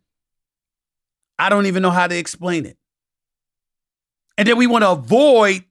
I 1.38 1.50
don't 1.50 1.65
even 1.65 1.81
know 1.81 1.91
how 1.91 2.07
to 2.07 2.17
explain 2.17 2.65
it. 2.65 2.77
And 4.38 4.48
then 4.48 4.57
we 4.57 4.67
want 4.67 4.83
to 4.83 4.91
avoid 4.91 5.63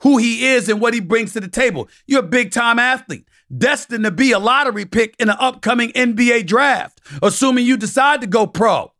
who 0.00 0.18
he 0.18 0.46
is 0.46 0.68
and 0.68 0.80
what 0.80 0.94
he 0.94 1.00
brings 1.00 1.32
to 1.34 1.40
the 1.40 1.48
table. 1.48 1.88
You're 2.06 2.20
a 2.20 2.26
big 2.26 2.50
time 2.50 2.78
athlete, 2.78 3.28
destined 3.56 4.04
to 4.04 4.10
be 4.10 4.32
a 4.32 4.38
lottery 4.38 4.86
pick 4.86 5.14
in 5.18 5.28
an 5.28 5.36
upcoming 5.38 5.90
NBA 5.92 6.46
draft, 6.46 7.00
assuming 7.22 7.66
you 7.66 7.76
decide 7.76 8.20
to 8.22 8.26
go 8.26 8.46
pro. 8.46 8.92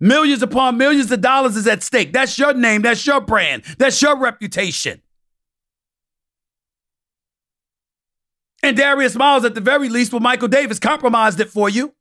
Millions 0.00 0.42
upon 0.42 0.76
millions 0.76 1.10
of 1.10 1.20
dollars 1.20 1.56
is 1.56 1.66
at 1.66 1.82
stake. 1.82 2.12
That's 2.12 2.38
your 2.38 2.52
name, 2.54 2.82
that's 2.82 3.06
your 3.06 3.20
brand, 3.20 3.64
that's 3.78 4.00
your 4.02 4.18
reputation. 4.18 5.00
And 8.64 8.78
Darius 8.78 9.14
Miles, 9.14 9.44
at 9.44 9.54
the 9.54 9.60
very 9.60 9.90
least, 9.90 10.14
with 10.14 10.22
Michael 10.22 10.48
Davis, 10.48 10.78
compromised 10.78 11.38
it 11.38 11.50
for 11.50 11.68
you. 11.68 11.94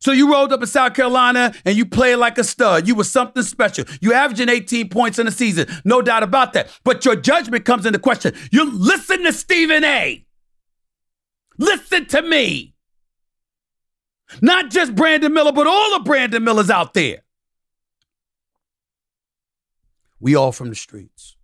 So 0.00 0.10
you 0.10 0.32
rolled 0.32 0.52
up 0.52 0.60
in 0.60 0.66
South 0.66 0.94
Carolina 0.94 1.54
and 1.64 1.76
you 1.76 1.86
played 1.86 2.16
like 2.16 2.36
a 2.36 2.42
stud. 2.42 2.88
You 2.88 2.96
were 2.96 3.04
something 3.04 3.44
special. 3.44 3.84
You 4.00 4.12
averaging 4.12 4.48
18 4.48 4.88
points 4.88 5.20
in 5.20 5.28
a 5.28 5.30
season, 5.30 5.68
no 5.84 6.02
doubt 6.02 6.24
about 6.24 6.54
that. 6.54 6.76
But 6.82 7.04
your 7.04 7.14
judgment 7.14 7.64
comes 7.64 7.86
into 7.86 8.00
question. 8.00 8.34
You 8.50 8.68
listen 8.72 9.22
to 9.22 9.32
Stephen 9.32 9.84
A. 9.84 10.26
Listen 11.56 12.06
to 12.06 12.20
me. 12.20 12.74
Not 14.42 14.70
just 14.70 14.96
Brandon 14.96 15.32
Miller, 15.32 15.52
but 15.52 15.68
all 15.68 15.98
the 15.98 16.02
Brandon 16.02 16.42
Millers 16.42 16.68
out 16.68 16.94
there. 16.94 17.22
We 20.18 20.34
all 20.34 20.50
from 20.50 20.68
the 20.68 20.74
streets. 20.74 21.36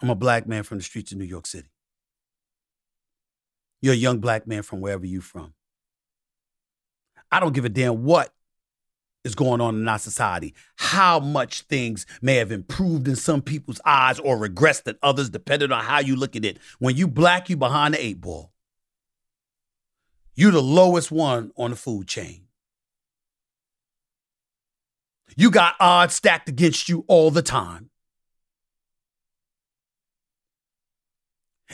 I'm 0.00 0.10
a 0.10 0.14
black 0.14 0.46
man 0.46 0.62
from 0.62 0.78
the 0.78 0.84
streets 0.84 1.12
of 1.12 1.18
New 1.18 1.24
York 1.24 1.46
City. 1.46 1.68
You're 3.80 3.94
a 3.94 3.96
young 3.96 4.18
black 4.18 4.46
man 4.46 4.62
from 4.62 4.80
wherever 4.80 5.06
you're 5.06 5.22
from. 5.22 5.54
I 7.30 7.40
don't 7.40 7.52
give 7.54 7.64
a 7.64 7.68
damn 7.68 8.04
what 8.04 8.32
is 9.24 9.34
going 9.34 9.60
on 9.60 9.76
in 9.76 9.88
our 9.88 9.98
society, 9.98 10.54
how 10.76 11.20
much 11.20 11.62
things 11.62 12.06
may 12.22 12.36
have 12.36 12.50
improved 12.50 13.06
in 13.06 13.16
some 13.16 13.42
people's 13.42 13.80
eyes 13.84 14.18
or 14.18 14.36
regressed 14.36 14.86
in 14.88 14.96
others, 15.02 15.30
depending 15.30 15.72
on 15.72 15.84
how 15.84 15.98
you 16.00 16.16
look 16.16 16.36
at 16.36 16.44
it. 16.44 16.58
When 16.78 16.96
you 16.96 17.06
black, 17.06 17.50
you 17.50 17.56
behind 17.56 17.94
the 17.94 18.04
eight 18.04 18.20
ball. 18.20 18.52
You're 20.34 20.52
the 20.52 20.62
lowest 20.62 21.10
one 21.10 21.50
on 21.56 21.70
the 21.70 21.76
food 21.76 22.06
chain. 22.06 22.42
You 25.36 25.50
got 25.50 25.74
odds 25.78 26.14
stacked 26.14 26.48
against 26.48 26.88
you 26.88 27.04
all 27.06 27.30
the 27.30 27.42
time. 27.42 27.90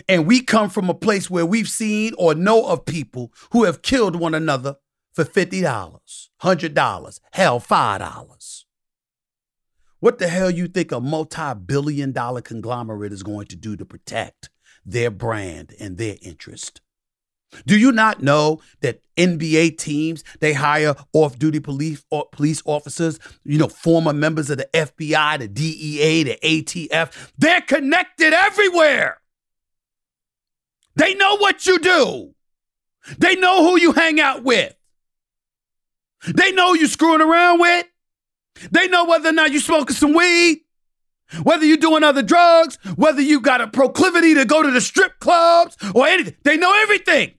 And 0.08 0.26
we 0.26 0.42
come 0.42 0.70
from 0.70 0.90
a 0.90 0.94
place 0.94 1.30
where 1.30 1.46
we've 1.46 1.68
seen 1.68 2.12
or 2.18 2.34
know 2.34 2.66
of 2.66 2.84
people 2.84 3.32
who 3.52 3.64
have 3.64 3.82
killed 3.82 4.16
one 4.16 4.34
another 4.34 4.76
for 5.12 5.24
$50, 5.24 5.62
$100, 6.42 7.20
hell, 7.32 7.60
$5. 7.60 8.64
What 10.00 10.18
the 10.18 10.28
hell 10.28 10.50
you 10.50 10.68
think 10.68 10.92
a 10.92 11.00
multi-billion 11.00 12.12
dollar 12.12 12.42
conglomerate 12.42 13.12
is 13.12 13.22
going 13.22 13.46
to 13.46 13.56
do 13.56 13.76
to 13.76 13.84
protect 13.86 14.50
their 14.84 15.10
brand 15.10 15.74
and 15.80 15.96
their 15.96 16.16
interest? 16.20 16.80
Do 17.66 17.78
you 17.78 17.92
not 17.92 18.22
know 18.22 18.60
that 18.80 19.00
NBA 19.16 19.78
teams 19.78 20.24
they 20.40 20.52
hire 20.52 20.94
off-duty 21.12 21.60
police 21.60 22.04
or 22.10 22.26
police 22.32 22.62
officers, 22.64 23.18
you 23.44 23.58
know, 23.58 23.68
former 23.68 24.12
members 24.12 24.50
of 24.50 24.58
the 24.58 24.68
FBI, 24.74 25.38
the 25.38 25.48
DEA, 25.48 26.24
the 26.24 26.38
ATF, 26.42 27.30
they're 27.38 27.60
connected 27.60 28.32
everywhere. 28.32 29.20
They 30.96 31.14
know 31.14 31.36
what 31.36 31.66
you 31.66 31.78
do. 31.78 32.34
They 33.18 33.36
know 33.36 33.62
who 33.62 33.78
you 33.78 33.92
hang 33.92 34.20
out 34.20 34.44
with. 34.44 34.74
They 36.26 36.52
know 36.52 36.72
you're 36.72 36.88
screwing 36.88 37.20
around 37.20 37.60
with. 37.60 37.86
They 38.70 38.88
know 38.88 39.04
whether 39.04 39.28
or 39.28 39.32
not 39.32 39.50
you're 39.50 39.60
smoking 39.60 39.96
some 39.96 40.14
weed, 40.14 40.60
whether 41.42 41.66
you're 41.66 41.76
doing 41.76 42.04
other 42.04 42.22
drugs, 42.22 42.78
whether 42.96 43.20
you 43.20 43.40
got 43.40 43.60
a 43.60 43.66
proclivity 43.66 44.34
to 44.34 44.44
go 44.44 44.62
to 44.62 44.70
the 44.70 44.80
strip 44.80 45.18
clubs 45.18 45.76
or 45.94 46.06
anything. 46.06 46.36
They 46.44 46.56
know 46.56 46.72
everything. 46.82 47.34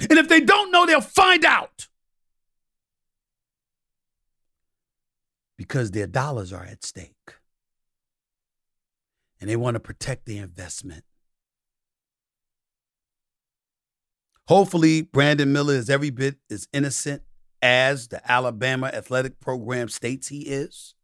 And 0.00 0.18
if 0.18 0.28
they 0.28 0.40
don't 0.40 0.70
know, 0.70 0.84
they'll 0.84 1.00
find 1.00 1.44
out. 1.44 1.88
Because 5.56 5.92
their 5.92 6.06
dollars 6.06 6.52
are 6.52 6.64
at 6.64 6.84
stake. 6.84 7.14
And 9.40 9.48
they 9.48 9.56
want 9.56 9.76
to 9.76 9.80
protect 9.80 10.26
their 10.26 10.42
investment. 10.42 11.04
Hopefully, 14.48 15.02
Brandon 15.02 15.52
Miller 15.52 15.74
is 15.74 15.90
every 15.90 16.10
bit 16.10 16.36
as 16.50 16.68
innocent 16.72 17.22
as 17.60 18.08
the 18.08 18.30
Alabama 18.30 18.86
athletic 18.88 19.40
program 19.40 19.88
states 19.88 20.28
he 20.28 20.42
is. 20.42 20.94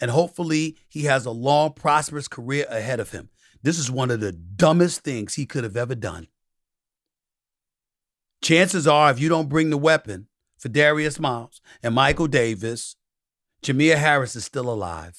And 0.00 0.10
hopefully, 0.10 0.76
he 0.88 1.04
has 1.04 1.24
a 1.24 1.30
long, 1.30 1.72
prosperous 1.72 2.28
career 2.28 2.66
ahead 2.68 3.00
of 3.00 3.12
him. 3.12 3.30
This 3.62 3.78
is 3.78 3.90
one 3.90 4.10
of 4.10 4.20
the 4.20 4.32
dumbest 4.32 5.00
things 5.00 5.34
he 5.34 5.46
could 5.46 5.64
have 5.64 5.76
ever 5.76 5.94
done. 5.94 6.28
Chances 8.42 8.86
are, 8.86 9.10
if 9.10 9.18
you 9.18 9.28
don't 9.28 9.48
bring 9.48 9.70
the 9.70 9.78
weapon 9.78 10.28
for 10.58 10.68
Darius 10.68 11.18
Miles 11.18 11.60
and 11.82 11.94
Michael 11.94 12.28
Davis, 12.28 12.96
Jamea 13.62 13.96
Harris 13.96 14.36
is 14.36 14.44
still 14.44 14.70
alive. 14.70 15.18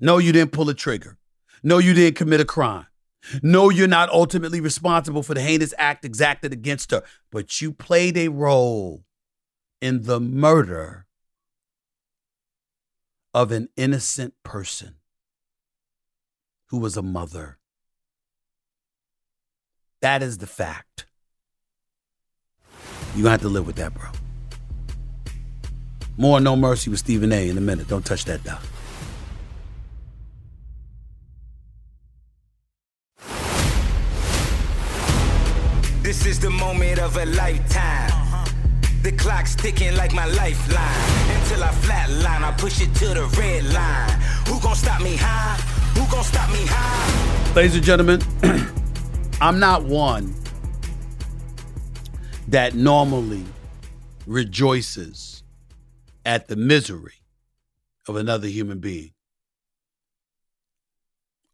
No, 0.00 0.18
you 0.18 0.32
didn't 0.32 0.52
pull 0.52 0.68
a 0.68 0.74
trigger. 0.74 1.18
No, 1.62 1.78
you 1.78 1.94
didn't 1.94 2.16
commit 2.16 2.40
a 2.40 2.44
crime. 2.44 2.86
No, 3.42 3.70
you're 3.70 3.88
not 3.88 4.10
ultimately 4.10 4.60
responsible 4.60 5.22
for 5.22 5.34
the 5.34 5.40
heinous 5.40 5.74
act 5.78 6.04
exacted 6.04 6.52
against 6.52 6.90
her, 6.90 7.02
but 7.30 7.60
you 7.60 7.72
played 7.72 8.16
a 8.16 8.28
role 8.28 9.04
in 9.80 10.02
the 10.02 10.20
murder 10.20 11.06
of 13.34 13.52
an 13.52 13.68
innocent 13.76 14.34
person 14.42 14.96
who 16.66 16.78
was 16.78 16.96
a 16.96 17.02
mother. 17.02 17.58
That 20.00 20.22
is 20.22 20.38
the 20.38 20.46
fact. 20.46 21.06
You're 23.14 23.22
going 23.22 23.24
to 23.24 23.30
have 23.30 23.40
to 23.42 23.48
live 23.48 23.66
with 23.66 23.76
that, 23.76 23.94
bro. 23.94 24.08
More 26.16 26.40
No 26.40 26.56
Mercy 26.56 26.90
with 26.90 26.98
Stephen 26.98 27.32
A 27.32 27.48
in 27.48 27.56
a 27.56 27.60
minute. 27.60 27.88
Don't 27.88 28.04
touch 28.04 28.24
that 28.24 28.42
dial. 28.42 28.60
The 36.42 36.50
moment 36.50 36.98
of 36.98 37.16
a 37.16 37.24
lifetime. 37.24 38.10
The 39.04 39.12
clock's 39.12 39.54
ticking 39.54 39.96
like 39.96 40.12
my 40.12 40.26
lifeline. 40.26 41.38
Until 41.38 41.62
I 41.62 41.70
flatline, 41.70 42.42
I 42.42 42.52
push 42.58 42.80
it 42.80 42.92
to 42.96 43.14
the 43.14 43.26
red 43.38 43.64
line. 43.72 44.20
Who 44.48 44.60
gon' 44.60 44.74
stop 44.74 45.00
me 45.00 45.14
high? 45.16 45.54
Who 45.96 46.10
gon' 46.10 46.24
stop 46.24 46.50
me 46.50 46.66
high? 46.66 47.54
Ladies 47.54 47.76
and 47.76 47.84
gentlemen, 47.84 48.20
I'm 49.40 49.60
not 49.60 49.84
one 49.84 50.34
that 52.48 52.74
normally 52.74 53.44
rejoices 54.26 55.44
at 56.24 56.48
the 56.48 56.56
misery 56.56 57.22
of 58.08 58.16
another 58.16 58.48
human 58.48 58.80
being. 58.80 59.12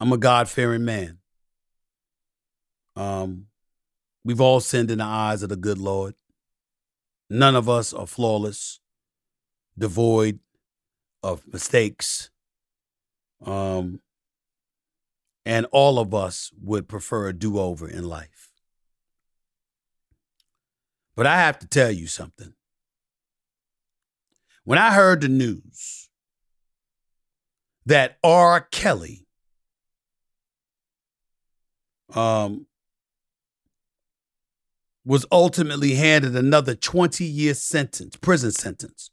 I'm 0.00 0.14
a 0.14 0.16
God 0.16 0.48
fearing 0.48 0.86
man. 0.86 1.18
Um, 2.96 3.47
we've 4.28 4.42
all 4.42 4.60
sinned 4.60 4.90
in 4.90 4.98
the 4.98 5.04
eyes 5.04 5.42
of 5.42 5.48
the 5.48 5.56
good 5.56 5.78
Lord. 5.78 6.14
None 7.30 7.56
of 7.56 7.66
us 7.66 7.94
are 7.94 8.06
flawless, 8.06 8.78
devoid 9.78 10.40
of 11.22 11.50
mistakes. 11.50 12.28
Um, 13.42 14.00
and 15.46 15.64
all 15.72 15.98
of 15.98 16.12
us 16.12 16.52
would 16.62 16.88
prefer 16.88 17.28
a 17.28 17.32
do 17.32 17.58
over 17.58 17.88
in 17.88 18.04
life. 18.04 18.50
But 21.16 21.26
I 21.26 21.38
have 21.38 21.58
to 21.60 21.66
tell 21.66 21.90
you 21.90 22.06
something. 22.06 22.52
When 24.64 24.78
I 24.78 24.92
heard 24.92 25.22
the 25.22 25.28
news 25.28 26.10
that 27.86 28.18
R. 28.22 28.60
Kelly 28.60 29.26
um, 32.14 32.66
was 35.08 35.24
ultimately 35.32 35.94
handed 35.94 36.36
another 36.36 36.74
20 36.74 37.24
year 37.24 37.54
sentence, 37.54 38.14
prison 38.16 38.52
sentence, 38.52 39.10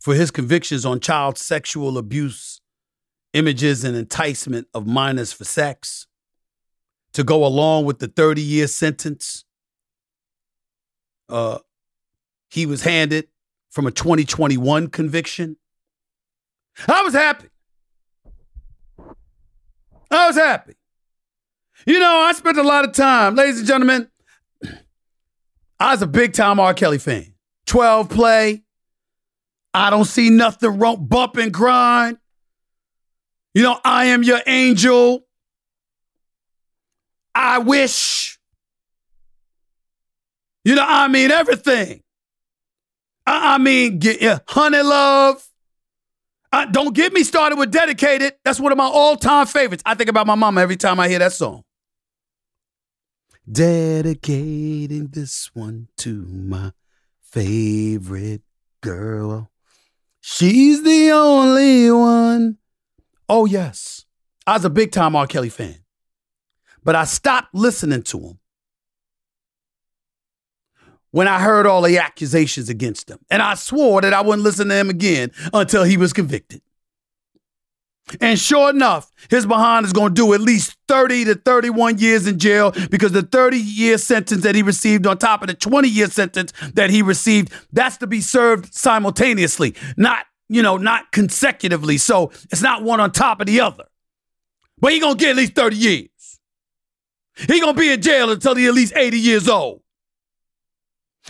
for 0.00 0.14
his 0.14 0.30
convictions 0.30 0.86
on 0.86 1.00
child 1.00 1.36
sexual 1.36 1.98
abuse, 1.98 2.60
images, 3.32 3.82
and 3.82 3.96
enticement 3.96 4.68
of 4.72 4.86
minors 4.86 5.32
for 5.32 5.42
sex, 5.42 6.06
to 7.12 7.24
go 7.24 7.44
along 7.44 7.84
with 7.84 7.98
the 7.98 8.06
30 8.06 8.40
year 8.40 8.68
sentence 8.68 9.44
uh, 11.28 11.58
he 12.48 12.66
was 12.66 12.82
handed 12.82 13.26
from 13.70 13.88
a 13.88 13.90
2021 13.90 14.86
conviction. 14.86 15.56
I 16.86 17.02
was 17.02 17.14
happy. 17.14 17.48
I 20.12 20.28
was 20.28 20.36
happy. 20.36 20.74
You 21.86 21.98
know, 21.98 22.20
I 22.20 22.32
spent 22.32 22.58
a 22.58 22.62
lot 22.62 22.84
of 22.84 22.92
time, 22.92 23.34
ladies 23.34 23.58
and 23.58 23.66
gentlemen. 23.66 24.08
I 25.80 25.92
was 25.92 26.02
a 26.02 26.06
big 26.06 26.32
time 26.32 26.60
R. 26.60 26.74
Kelly 26.74 26.98
fan. 26.98 27.32
12 27.66 28.08
play. 28.08 28.62
I 29.72 29.90
don't 29.90 30.04
see 30.04 30.30
nothing 30.30 30.78
wrong. 30.78 31.06
Bump 31.06 31.36
and 31.36 31.52
grind. 31.52 32.18
You 33.54 33.62
know, 33.62 33.78
I 33.84 34.06
am 34.06 34.22
your 34.22 34.40
angel. 34.46 35.24
I 37.34 37.58
wish. 37.58 38.38
You 40.64 40.74
know, 40.74 40.84
I 40.86 41.08
mean 41.08 41.30
everything. 41.30 42.02
I, 43.26 43.54
I 43.54 43.58
mean, 43.58 43.98
get, 43.98 44.20
yeah, 44.20 44.40
honey 44.46 44.82
love. 44.82 45.46
Uh, 46.52 46.66
don't 46.66 46.94
get 46.94 47.12
me 47.12 47.22
started 47.22 47.56
with 47.56 47.70
dedicated. 47.70 48.34
That's 48.44 48.58
one 48.58 48.72
of 48.72 48.78
my 48.78 48.86
all-time 48.86 49.46
favorites. 49.46 49.82
I 49.86 49.94
think 49.94 50.10
about 50.10 50.26
my 50.26 50.34
mama 50.34 50.60
every 50.60 50.76
time 50.76 50.98
I 50.98 51.08
hear 51.08 51.20
that 51.20 51.32
song. 51.32 51.62
Dedicating 53.50 55.08
this 55.08 55.50
one 55.54 55.88
to 55.98 56.24
my 56.26 56.72
favorite 57.22 58.42
girl. 58.80 59.50
She's 60.20 60.82
the 60.82 61.10
only 61.10 61.90
one. 61.90 62.58
Oh, 63.28 63.46
yes. 63.46 64.04
I 64.46 64.54
was 64.54 64.64
a 64.64 64.70
big 64.70 64.92
time 64.92 65.16
R. 65.16 65.26
Kelly 65.26 65.48
fan. 65.48 65.80
But 66.84 66.94
I 66.94 67.04
stopped 67.04 67.54
listening 67.54 68.02
to 68.04 68.18
him 68.20 68.38
when 71.10 71.26
I 71.26 71.40
heard 71.40 71.66
all 71.66 71.82
the 71.82 71.98
accusations 71.98 72.68
against 72.68 73.10
him. 73.10 73.18
And 73.30 73.42
I 73.42 73.54
swore 73.54 74.00
that 74.00 74.12
I 74.12 74.20
wouldn't 74.20 74.44
listen 74.44 74.68
to 74.68 74.74
him 74.74 74.90
again 74.90 75.32
until 75.52 75.84
he 75.84 75.96
was 75.96 76.12
convicted. 76.12 76.62
And 78.20 78.38
sure 78.38 78.70
enough, 78.70 79.12
his 79.28 79.46
behind 79.46 79.86
is 79.86 79.92
going 79.92 80.14
to 80.14 80.14
do 80.14 80.34
at 80.34 80.40
least 80.40 80.76
30 80.88 81.26
to 81.26 81.34
31 81.34 81.98
years 81.98 82.26
in 82.26 82.38
jail 82.38 82.72
because 82.90 83.12
the 83.12 83.22
30 83.22 83.58
year 83.58 83.98
sentence 83.98 84.42
that 84.42 84.54
he 84.54 84.62
received 84.62 85.06
on 85.06 85.18
top 85.18 85.42
of 85.42 85.48
the 85.48 85.54
20 85.54 85.88
year 85.88 86.08
sentence 86.08 86.52
that 86.74 86.90
he 86.90 87.02
received, 87.02 87.52
that's 87.72 87.98
to 87.98 88.06
be 88.06 88.20
served 88.20 88.74
simultaneously, 88.74 89.74
not, 89.96 90.26
you 90.48 90.62
know, 90.62 90.76
not 90.76 91.12
consecutively. 91.12 91.98
So 91.98 92.32
it's 92.50 92.62
not 92.62 92.82
one 92.82 93.00
on 93.00 93.12
top 93.12 93.40
of 93.40 93.46
the 93.46 93.60
other. 93.60 93.84
But 94.78 94.92
he 94.92 95.00
going 95.00 95.16
to 95.16 95.20
get 95.20 95.30
at 95.30 95.36
least 95.36 95.54
30 95.54 95.76
years. 95.76 96.40
He 97.36 97.60
going 97.60 97.74
to 97.74 97.80
be 97.80 97.92
in 97.92 98.02
jail 98.02 98.30
until 98.30 98.54
he 98.54 98.66
at 98.66 98.74
least 98.74 98.94
80 98.96 99.18
years 99.18 99.48
old. 99.48 99.82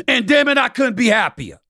And 0.07 0.27
damn 0.27 0.49
it, 0.49 0.57
I 0.57 0.69
couldn't 0.69 0.97
be 0.97 1.09
happier. 1.09 1.61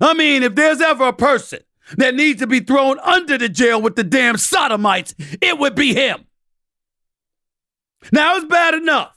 I 0.00 0.14
mean, 0.14 0.42
if 0.42 0.54
there's 0.54 0.80
ever 0.80 1.08
a 1.08 1.12
person 1.12 1.60
that 1.96 2.14
needs 2.14 2.40
to 2.40 2.46
be 2.46 2.60
thrown 2.60 2.98
under 3.00 3.38
the 3.38 3.48
jail 3.48 3.80
with 3.80 3.96
the 3.96 4.04
damn 4.04 4.36
sodomites, 4.36 5.14
it 5.40 5.58
would 5.58 5.74
be 5.74 5.94
him. 5.94 6.26
Now, 8.12 8.36
it's 8.36 8.46
bad 8.46 8.74
enough 8.74 9.16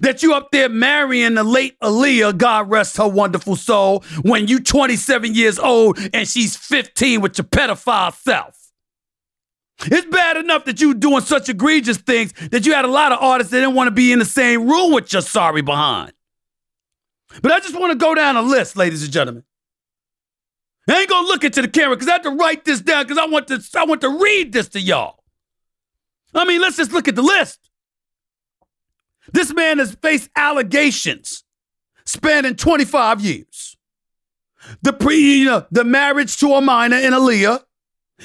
that 0.00 0.22
you 0.22 0.34
up 0.34 0.50
there 0.50 0.68
marrying 0.68 1.34
the 1.34 1.44
late 1.44 1.78
Aaliyah, 1.80 2.36
God 2.36 2.70
rest 2.70 2.96
her 2.96 3.08
wonderful 3.08 3.56
soul, 3.56 4.04
when 4.22 4.48
you 4.48 4.60
27 4.60 5.34
years 5.34 5.58
old 5.58 5.98
and 6.12 6.28
she's 6.28 6.56
15 6.56 7.20
with 7.20 7.38
your 7.38 7.44
pedophile 7.44 8.14
self. 8.14 8.58
It's 9.86 10.06
bad 10.06 10.36
enough 10.36 10.64
that 10.66 10.80
you 10.80 10.94
doing 10.94 11.20
such 11.20 11.48
egregious 11.48 11.96
things 11.98 12.32
that 12.50 12.64
you 12.64 12.74
had 12.74 12.84
a 12.84 12.88
lot 12.88 13.12
of 13.12 13.18
artists 13.20 13.50
that 13.50 13.60
didn't 13.60 13.74
want 13.74 13.88
to 13.88 13.92
be 13.92 14.12
in 14.12 14.18
the 14.18 14.24
same 14.24 14.68
room 14.68 14.92
with 14.92 15.12
your 15.12 15.22
sorry 15.22 15.62
behind. 15.62 16.12
But 17.42 17.52
I 17.52 17.60
just 17.60 17.78
want 17.78 17.92
to 17.92 17.98
go 17.98 18.14
down 18.14 18.36
a 18.36 18.42
list, 18.42 18.76
ladies 18.76 19.02
and 19.02 19.12
gentlemen. 19.12 19.44
I 20.88 21.00
ain't 21.00 21.08
gonna 21.08 21.26
look 21.26 21.44
into 21.44 21.62
the 21.62 21.68
camera 21.68 21.96
because 21.96 22.08
I 22.08 22.12
have 22.12 22.22
to 22.22 22.30
write 22.30 22.64
this 22.64 22.80
down 22.80 23.04
because 23.04 23.18
I 23.18 23.26
want 23.26 23.48
to 23.48 23.62
I 23.76 23.84
want 23.84 24.00
to 24.02 24.10
read 24.10 24.52
this 24.52 24.68
to 24.70 24.80
y'all. 24.80 25.22
I 26.34 26.44
mean, 26.44 26.60
let's 26.60 26.76
just 26.76 26.92
look 26.92 27.08
at 27.08 27.14
the 27.14 27.22
list. 27.22 27.58
This 29.32 29.52
man 29.54 29.78
has 29.78 29.94
faced 29.94 30.28
allegations 30.36 31.44
spanning 32.04 32.56
25 32.56 33.20
years. 33.22 33.76
The 34.82 34.92
pre, 34.92 35.16
you 35.16 35.44
know, 35.46 35.66
the 35.70 35.84
marriage 35.84 36.36
to 36.38 36.54
a 36.54 36.60
minor 36.60 36.96
in 36.96 37.12
Aaliyah 37.12 37.62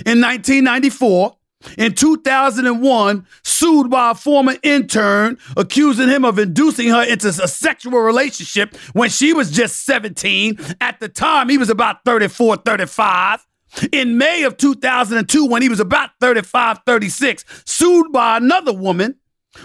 in 0.05 0.21
1994, 0.21 1.37
in 1.77 1.93
2001, 1.93 3.27
sued 3.43 3.89
by 3.89 4.11
a 4.11 4.15
former 4.15 4.55
intern, 4.63 5.37
accusing 5.57 6.07
him 6.07 6.23
of 6.23 6.39
inducing 6.39 6.89
her 6.89 7.03
into 7.03 7.27
a 7.27 7.47
sexual 7.47 7.99
relationship 7.99 8.75
when 8.93 9.09
she 9.09 9.33
was 9.33 9.51
just 9.51 9.85
17. 9.85 10.57
At 10.79 10.99
the 10.99 11.09
time, 11.09 11.49
he 11.49 11.57
was 11.57 11.69
about 11.69 12.05
34, 12.05 12.57
35. 12.57 13.45
In 13.91 14.17
May 14.17 14.43
of 14.43 14.57
2002, 14.57 15.45
when 15.45 15.61
he 15.61 15.69
was 15.69 15.79
about 15.79 16.11
35, 16.21 16.79
36, 16.85 17.45
sued 17.65 18.11
by 18.11 18.37
another 18.37 18.73
woman 18.73 19.15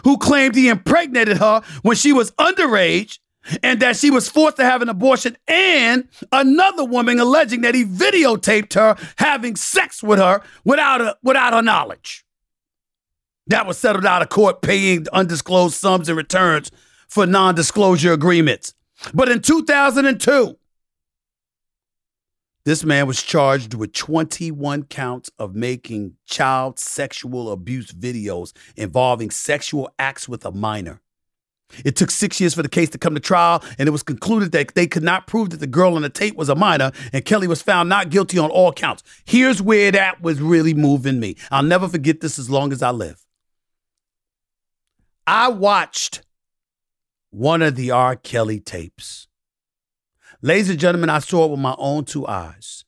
who 0.03 0.19
claimed 0.19 0.55
he 0.55 0.69
impregnated 0.69 1.39
her 1.39 1.63
when 1.83 1.97
she 1.97 2.13
was 2.13 2.33
underage 2.33 3.19
and 3.63 3.81
that 3.81 3.97
she 3.97 4.11
was 4.11 4.29
forced 4.29 4.57
to 4.57 4.65
have 4.65 4.83
an 4.83 4.89
abortion, 4.89 5.37
and 5.47 6.09
another 6.33 6.85
woman 6.85 7.19
alleging 7.21 7.63
that 7.63 7.75
he 7.75 7.85
videotaped 7.85 8.75
her 8.75 8.97
having 9.17 9.57
sex 9.57 10.03
with 10.03 10.19
her 10.19 10.43
without, 10.65 11.01
a, 11.01 11.17
without 11.23 11.53
her 11.53 11.63
knowledge. 11.63 12.25
That 13.47 13.67
was 13.67 13.79
settled 13.79 14.07
out 14.07 14.23
of 14.23 14.31
court, 14.31 14.63
paying 14.63 15.07
undisclosed 15.13 15.75
sums 15.75 16.09
in 16.09 16.17
returns 16.17 16.71
for 17.09 17.27
non 17.27 17.55
disclosure 17.55 18.13
agreements. 18.13 18.75
But 19.13 19.29
in 19.29 19.43
2002, 19.43 20.57
this 22.65 22.83
man 22.83 23.07
was 23.07 23.23
charged 23.23 23.75
with 23.75 23.93
21 23.93 24.85
counts 24.85 25.31
of 25.39 25.55
making 25.55 26.15
child 26.25 26.79
sexual 26.79 27.53
abuse 27.53 27.93
videos 27.93 28.53
involving 28.77 29.31
sexual 29.31 29.91
acts 29.99 30.27
with 30.27 30.47
a 30.47 30.51
minor. 30.51 31.03
It 31.85 31.97
took 31.97 32.11
six 32.11 32.41
years 32.41 32.55
for 32.55 32.63
the 32.63 32.69
case 32.69 32.91
to 32.91 32.99
come 32.99 33.15
to 33.15 33.21
trial, 33.21 33.63
and 33.79 33.89
it 33.89 33.93
was 33.93 34.03
concluded 34.03 34.53
that 34.53 34.75
they 34.75 34.87
could 34.87 35.03
not 35.03 35.27
prove 35.27 35.51
that 35.51 35.59
the 35.59 35.67
girl 35.67 35.97
on 35.97 36.03
the 36.03 36.11
tape 36.11 36.37
was 36.37 36.49
a 36.49 36.55
minor, 36.55 36.93
and 37.13 37.25
Kelly 37.25 37.49
was 37.49 37.63
found 37.63 37.89
not 37.89 38.11
guilty 38.11 38.39
on 38.39 38.51
all 38.51 38.73
counts. 38.73 39.03
Here's 39.25 39.63
where 39.63 39.91
that 39.93 40.23
was 40.23 40.41
really 40.41 40.75
moving 40.75 41.21
me. 41.21 41.37
I'll 41.51 41.63
never 41.63 41.89
forget 41.89 42.21
this 42.21 42.39
as 42.39 42.51
long 42.51 42.73
as 42.73 42.83
I 42.83 42.91
live. 42.91 43.25
I 45.27 45.49
watched 45.49 46.23
one 47.31 47.63
of 47.63 47.77
the 47.77 47.91
R. 47.91 48.17
Kelly 48.17 48.61
tapes. 48.61 49.27
Ladies 50.43 50.69
and 50.69 50.79
gentlemen, 50.79 51.09
I 51.09 51.21
saw 51.21 51.47
it 51.47 51.51
with 51.51 51.61
my 51.61 51.75
own 51.79 52.05
two 52.05 52.27
eyes. 52.27 52.85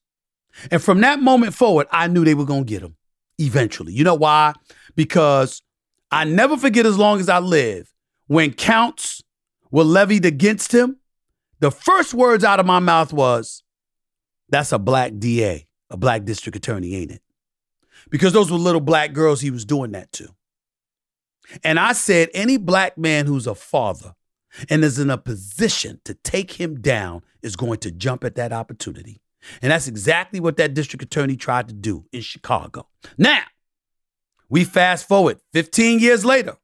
And 0.71 0.83
from 0.83 1.01
that 1.01 1.21
moment 1.21 1.55
forward, 1.55 1.87
I 1.91 2.07
knew 2.07 2.25
they 2.25 2.35
were 2.35 2.45
going 2.45 2.65
to 2.65 2.71
get 2.71 2.83
him 2.83 2.97
eventually. 3.39 3.93
You 3.93 4.05
know 4.05 4.15
why? 4.15 4.55
Because 4.95 5.63
I 6.11 6.25
never 6.25 6.57
forget 6.57 6.87
as 6.87 6.99
long 6.99 7.21
as 7.21 7.29
I 7.29 7.39
live 7.39 7.93
when 8.27 8.53
counts 8.53 9.23
were 9.71 9.85
levied 9.85 10.25
against 10.25 10.73
him, 10.73 10.99
the 11.61 11.71
first 11.71 12.15
words 12.15 12.45
out 12.45 12.61
of 12.61 12.67
my 12.67 12.79
mouth 12.79 13.13
was, 13.13 13.63
That's 14.49 14.73
a 14.73 14.79
black 14.79 15.13
DA, 15.19 15.67
a 15.91 15.97
black 15.97 16.25
district 16.25 16.57
attorney, 16.57 16.95
ain't 16.95 17.13
it? 17.13 17.23
Because 18.11 18.33
those 18.33 18.51
were 18.51 18.59
little 18.59 18.81
black 18.81 19.13
girls 19.13 19.41
he 19.41 19.51
was 19.51 19.65
doing 19.65 19.93
that 19.93 20.13
to. 20.13 20.29
And 21.65 21.79
I 21.79 21.93
said, 21.93 22.29
Any 22.35 22.57
black 22.57 22.99
man 22.99 23.27
who's 23.27 23.47
a 23.47 23.55
father 23.55 24.15
and 24.69 24.85
is 24.85 24.99
in 24.99 25.11
a 25.11 25.19
position 25.19 26.01
to 26.05 26.15
take 26.15 26.53
him 26.53 26.81
down 26.81 27.23
is 27.43 27.57
going 27.57 27.79
to 27.79 27.91
jump 27.91 28.25
at 28.25 28.35
that 28.37 28.53
opportunity. 28.53 29.21
And 29.63 29.71
that's 29.71 29.87
exactly 29.87 30.41
what 30.41 30.57
that 30.57 30.75
district 30.75 31.05
attorney 31.05 31.37
tried 31.37 31.69
to 31.69 31.75
do 31.75 32.07
in 32.13 32.21
Chicago. 32.21 32.89
Now, 33.17 33.43
we 34.49 34.65
fast 34.65 35.07
forward 35.07 35.39
15 35.53 36.01
years 36.01 36.25
later, 36.25 36.57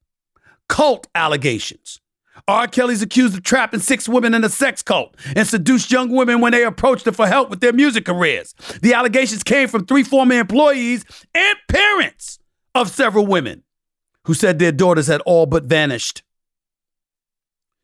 cult 0.72 1.06
allegations. 1.14 2.00
R. 2.48 2.66
Kelly's 2.66 3.02
accused 3.02 3.34
of 3.34 3.42
trapping 3.42 3.80
six 3.80 4.08
women 4.08 4.32
in 4.32 4.42
a 4.42 4.48
sex 4.48 4.82
cult 4.82 5.14
and 5.36 5.46
seduced 5.46 5.90
young 5.90 6.08
women 6.08 6.40
when 6.40 6.52
they 6.52 6.64
approached 6.64 7.06
him 7.06 7.12
for 7.12 7.26
help 7.26 7.50
with 7.50 7.60
their 7.60 7.74
music 7.74 8.06
careers. 8.06 8.54
The 8.80 8.94
allegations 8.94 9.42
came 9.42 9.68
from 9.68 9.84
three 9.84 10.02
former 10.02 10.40
employees 10.40 11.04
and 11.34 11.58
parents 11.68 12.38
of 12.74 12.88
several 12.88 13.26
women 13.26 13.64
who 14.24 14.32
said 14.32 14.58
their 14.58 14.72
daughters 14.72 15.08
had 15.08 15.20
all 15.26 15.44
but 15.44 15.64
vanished. 15.64 16.22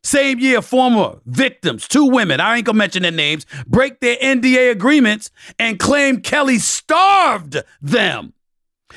Same 0.03 0.39
year, 0.39 0.63
former 0.63 1.19
victims, 1.27 1.87
two 1.87 2.07
women, 2.07 2.41
I 2.41 2.57
ain't 2.57 2.65
gonna 2.65 2.79
mention 2.79 3.03
their 3.03 3.13
names, 3.13 3.45
break 3.67 4.01
their 4.01 4.17
NDA 4.17 4.71
agreements 4.71 5.31
and 5.59 5.79
claim 5.79 6.23
Kelly 6.23 6.59
starved 6.59 7.63
them 7.83 8.33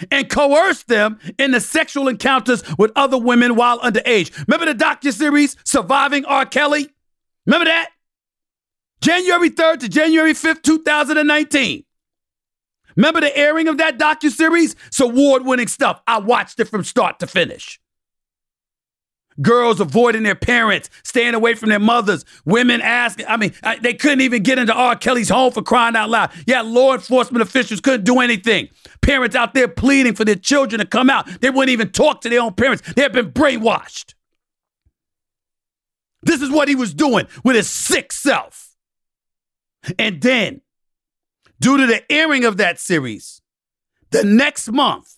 and 0.10 0.30
coerce 0.30 0.84
them 0.84 1.20
into 1.38 1.60
sexual 1.60 2.08
encounters 2.08 2.64
with 2.78 2.92
other 2.96 3.18
women 3.18 3.56
while 3.56 3.80
underage. 3.80 4.46
Remember 4.48 4.72
the 4.72 4.84
docu-series 4.84 5.58
Surviving 5.64 6.26
R. 6.26 6.46
Kelly? 6.46 6.90
Remember 7.46 7.66
that? 7.66 7.90
January 9.02 9.50
3rd 9.50 9.80
to 9.80 9.90
January 9.90 10.34
5th, 10.34 10.62
2019. 10.62 11.84
Remember 12.96 13.22
the 13.22 13.36
airing 13.36 13.68
of 13.68 13.78
that 13.80 13.98
docu-series? 13.98 14.76
It's 14.88 15.00
award-winning 15.00 15.68
stuff. 15.68 16.02
I 16.06 16.20
watched 16.20 16.60
it 16.60 16.66
from 16.66 16.84
start 16.84 17.20
to 17.20 17.28
finish. 17.28 17.80
Girls 19.42 19.80
avoiding 19.80 20.24
their 20.24 20.36
parents, 20.36 20.90
staying 21.04 21.34
away 21.34 21.56
from 21.56 21.70
their 21.70 21.80
mothers, 21.80 22.26
women 22.46 22.82
asking. 22.82 23.26
I 23.28 23.38
mean, 23.38 23.54
they 23.82 23.94
couldn't 23.94 24.22
even 24.22 24.44
get 24.44 24.60
into 24.60 24.74
R. 24.74 24.96
Kelly's 24.98 25.30
home 25.30 25.54
for 25.54 25.64
crying 25.64 25.96
out 25.96 26.10
loud. 26.10 26.32
Yeah, 26.46 26.62
law 26.62 26.94
enforcement 26.94 27.42
officials 27.42 27.80
couldn't 27.80 28.04
do 28.04 28.20
anything. 28.20 28.68
Parents 29.12 29.36
out 29.36 29.54
there 29.54 29.68
pleading 29.68 30.16
for 30.16 30.24
their 30.24 30.36
children 30.36 30.80
to 30.80 30.86
come 30.86 31.10
out. 31.10 31.28
They 31.42 31.50
wouldn't 31.50 31.70
even 31.70 31.90
talk 31.90 32.22
to 32.22 32.30
their 32.30 32.40
own 32.40 32.54
parents. 32.54 32.82
They 32.94 33.02
had 33.02 33.12
been 33.12 33.34
brainwashed. 33.34 34.14
This 36.24 36.42
is 36.42 36.50
what 36.50 36.70
he 36.70 36.76
was 36.76 36.94
doing 36.94 37.28
with 37.44 37.58
his 37.58 37.70
sick 37.70 38.14
self. 38.14 38.74
And 40.00 40.22
then, 40.22 40.62
due 41.60 41.76
to 41.76 41.86
the 41.86 42.10
airing 42.10 42.46
of 42.46 42.56
that 42.56 42.80
series, 42.80 43.42
the 44.12 44.24
next 44.24 44.72
month, 44.72 45.18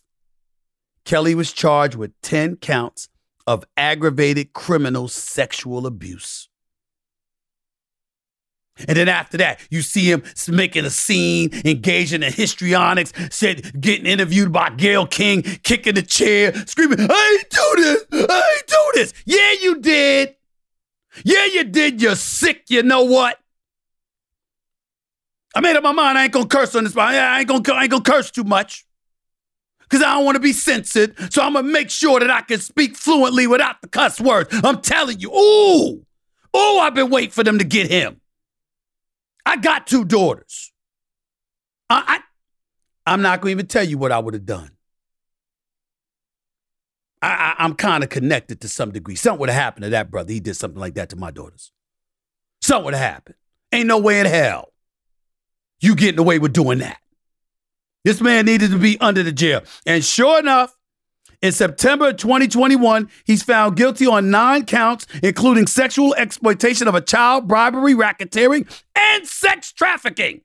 Kelly 1.06 1.36
was 1.36 1.54
charged 1.54 1.94
with 1.94 2.20
10 2.22 2.56
counts 2.56 3.10
of 3.46 3.64
aggravated 3.78 4.54
criminal 4.54 5.08
sexual 5.08 5.86
abuse. 5.86 6.50
And 8.88 8.98
then 8.98 9.08
after 9.08 9.38
that, 9.38 9.60
you 9.70 9.82
see 9.82 10.12
him 10.12 10.24
making 10.48 10.86
a 10.86 10.90
scene, 10.90 11.52
engaging 11.64 12.24
in 12.24 12.34
histrionics, 12.34 13.14
said 13.30 13.80
getting 13.80 14.06
interviewed 14.06 14.52
by 14.52 14.72
Gayle 14.72 15.06
King, 15.06 15.44
kicking 15.44 15.96
the 15.96 16.02
chair, 16.02 16.54
screaming, 16.66 17.00
I 17.00 17.40
ain't 17.40 17.50
do 17.50 17.84
this, 17.84 18.06
I 18.30 18.56
ain't 18.56 18.68
do 18.68 18.92
this. 18.96 19.14
Yeah, 19.26 19.52
you 19.62 19.80
did. 19.80 20.36
Yeah, 21.24 21.46
you 21.46 21.64
did. 21.66 22.02
You're 22.02 22.16
sick. 22.16 22.64
You 22.70 22.82
know 22.82 23.04
what? 23.04 23.40
I 25.56 25.62
made 25.62 25.76
up 25.76 25.84
my 25.84 25.92
mind. 25.92 26.18
I 26.18 26.24
ain't 26.24 26.34
gonna 26.34 26.48
curse 26.48 26.74
on 26.76 26.84
this. 26.84 26.98
I 26.98 27.40
ain't 27.40 27.48
gonna, 27.48 27.74
I 27.74 27.84
ain't 27.84 27.92
gonna 27.92 28.04
curse 28.04 28.32
too 28.32 28.44
much 28.44 28.86
because 29.82 30.02
I 30.04 30.16
don't 30.16 30.26
want 30.26 30.36
to 30.36 30.40
be 30.40 30.54
censored. 30.54 31.16
So 31.32 31.44
I'm 31.44 31.54
to 31.54 31.62
make 31.62 31.92
sure 31.92 32.20
that 32.20 32.32
I 32.32 32.42
can 32.42 32.60
speak 32.60 32.96
fluently 32.96 33.46
without 33.46 33.82
the 33.82 33.88
cuss 33.88 34.20
words. 34.20 34.50
I'm 34.64 34.82
telling 34.82 35.20
you, 35.20 35.32
ooh, 35.32 36.04
ooh, 36.58 36.80
I've 36.80 36.96
been 36.96 37.12
waiting 37.12 37.30
for 37.30 37.44
them 37.44 37.60
to 37.60 37.64
get 37.64 37.92
him. 37.92 38.20
I 39.46 39.58
got 39.58 39.88
two 39.88 40.06
daughters. 40.06 40.72
I, 41.90 42.22
I, 43.06 43.14
am 43.14 43.22
not 43.22 43.42
going 43.42 43.52
to 43.52 43.60
even 43.60 43.68
tell 43.68 43.84
you 43.84 43.98
what 43.98 44.12
I 44.12 44.20
would 44.20 44.34
have 44.34 44.46
done. 44.46 44.72
I, 47.22 47.56
I, 47.58 47.66
am 47.66 47.76
kind 47.76 48.04
of 48.04 48.10
connected 48.10 48.62
to 48.62 48.68
some 48.68 48.92
degree. 48.92 49.16
Something 49.16 49.40
would 49.42 49.50
have 49.50 49.62
happened 49.62 49.84
to 49.84 49.90
that 49.92 50.12
brother. 50.12 50.32
He 50.32 50.40
did 50.40 50.56
something 50.56 50.80
like 50.80 50.96
that 50.96 51.10
to 51.10 51.16
my 51.16 51.32
daughters. 51.32 51.72
Something 52.62 52.86
would 52.86 52.94
have 52.94 53.14
happened. 53.14 53.36
Ain't 53.72 53.88
no 53.88 53.98
way 54.00 54.20
in 54.20 54.26
hell 54.26 54.74
you 55.84 55.96
getting 55.96 56.20
away 56.20 56.40
with 56.40 56.54
doing 56.54 56.80
that. 56.80 56.98
This 58.06 58.22
man 58.22 58.46
needed 58.46 58.72
to 58.72 58.78
be 58.78 58.98
under 59.00 59.22
the 59.22 59.32
jail. 59.32 59.64
And 59.86 60.04
sure 60.04 60.40
enough, 60.40 60.76
in 61.44 61.52
September 61.52 62.14
2021, 62.14 63.10
he's 63.26 63.44
found 63.44 63.76
guilty 63.76 64.08
on 64.08 64.32
nine 64.32 64.66
counts, 64.66 65.06
including 65.22 65.68
sexual 65.68 66.16
exploitation 66.16 66.88
of 66.88 66.96
a 66.96 67.02
child, 67.02 67.50
bribery, 67.50 67.94
racketeering, 67.94 68.66
and 68.96 69.28
sex 69.28 69.74
trafficking. 69.74 70.40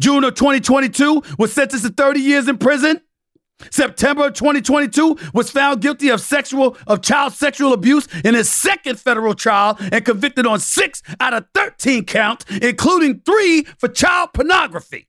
June 0.00 0.22
of 0.22 0.34
2022 0.34 1.20
was 1.36 1.52
sentenced 1.52 1.84
to 1.84 1.92
30 1.92 2.20
years 2.20 2.46
in 2.46 2.58
prison. 2.58 3.00
September 3.70 4.30
2022 4.30 5.16
was 5.34 5.50
found 5.50 5.80
guilty 5.80 6.10
of 6.10 6.20
sexual 6.20 6.76
of 6.86 7.02
child 7.02 7.32
sexual 7.32 7.72
abuse 7.72 8.06
in 8.22 8.34
his 8.34 8.48
second 8.48 9.00
federal 9.00 9.34
trial 9.34 9.76
and 9.90 10.04
convicted 10.04 10.46
on 10.46 10.60
6 10.60 11.02
out 11.18 11.32
of 11.32 11.46
13 11.54 12.04
counts 12.04 12.44
including 12.60 13.20
3 13.20 13.62
for 13.78 13.88
child 13.88 14.34
pornography. 14.34 15.08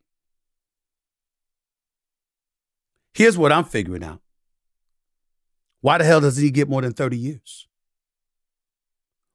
Here's 3.18 3.36
what 3.36 3.52
I'm 3.52 3.64
figuring 3.64 4.04
out. 4.04 4.22
Why 5.82 5.98
the 5.98 6.04
hell 6.04 6.22
doesn't 6.22 6.44
he 6.44 6.52
get 6.52 6.70
more 6.70 6.84
than 6.84 6.94
30 6.94 7.18
years? 7.18 7.68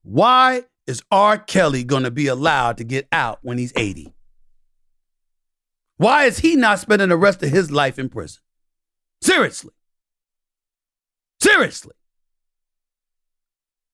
Why 0.04 0.62
is 0.86 1.02
R. 1.10 1.36
Kelly 1.36 1.82
going 1.82 2.04
to 2.04 2.12
be 2.12 2.28
allowed 2.28 2.76
to 2.76 2.84
get 2.84 3.08
out 3.10 3.40
when 3.42 3.58
he's 3.58 3.72
80? 3.74 4.14
Why 5.96 6.26
is 6.26 6.38
he 6.38 6.54
not 6.54 6.78
spending 6.78 7.08
the 7.08 7.16
rest 7.16 7.42
of 7.42 7.48
his 7.48 7.72
life 7.72 7.98
in 7.98 8.08
prison? 8.08 8.40
Seriously. 9.20 9.74
Seriously. 11.40 11.96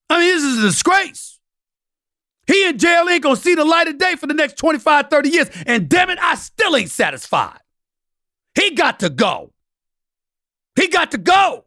I 0.07 0.19
mean, 0.19 0.27
this 0.27 0.43
is 0.43 0.59
a 0.59 0.67
disgrace. 0.67 1.39
He 2.45 2.67
in 2.67 2.77
jail 2.77 3.09
ain't 3.09 3.23
gonna 3.23 3.35
see 3.35 3.55
the 3.55 3.65
light 3.65 3.87
of 3.87 3.97
day 3.97 4.15
for 4.17 4.27
the 4.27 4.35
next 4.35 4.57
25, 4.57 5.09
30 5.09 5.29
years. 5.29 5.49
And 5.65 5.89
damn 5.89 6.11
it, 6.11 6.19
I 6.21 6.35
still 6.35 6.75
ain't 6.75 6.91
satisfied. 6.91 7.61
He 8.53 8.75
got 8.75 8.99
to 8.99 9.09
go. 9.09 9.51
He 10.79 10.87
got 10.87 11.11
to 11.11 11.17
go. 11.17 11.65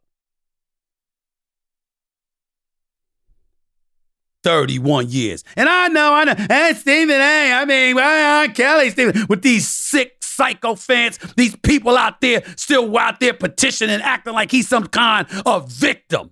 31 4.42 5.11
years. 5.11 5.44
And 5.55 5.68
I 5.68 5.88
know, 5.88 6.14
I 6.14 6.25
know, 6.25 6.35
and 6.37 6.77
Stephen 6.77 7.20
A. 7.20 7.53
I 7.53 7.64
mean, 7.66 7.96
I, 7.98 8.48
Kelly, 8.48 8.90
Stephen, 8.90 9.27
with 9.29 9.42
these 9.42 9.68
sick 9.68 10.16
psycho 10.22 10.75
fans, 10.75 11.18
these 11.37 11.55
people 11.57 11.96
out 11.96 12.20
there 12.22 12.42
still 12.57 12.96
out 12.98 13.20
there 13.20 13.35
petitioning, 13.35 14.01
acting 14.01 14.33
like 14.33 14.51
he's 14.51 14.66
some 14.66 14.87
kind 14.87 15.29
of 15.44 15.70
victim. 15.70 16.31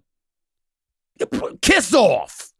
Kiss 1.60 1.94
off. 1.94 2.50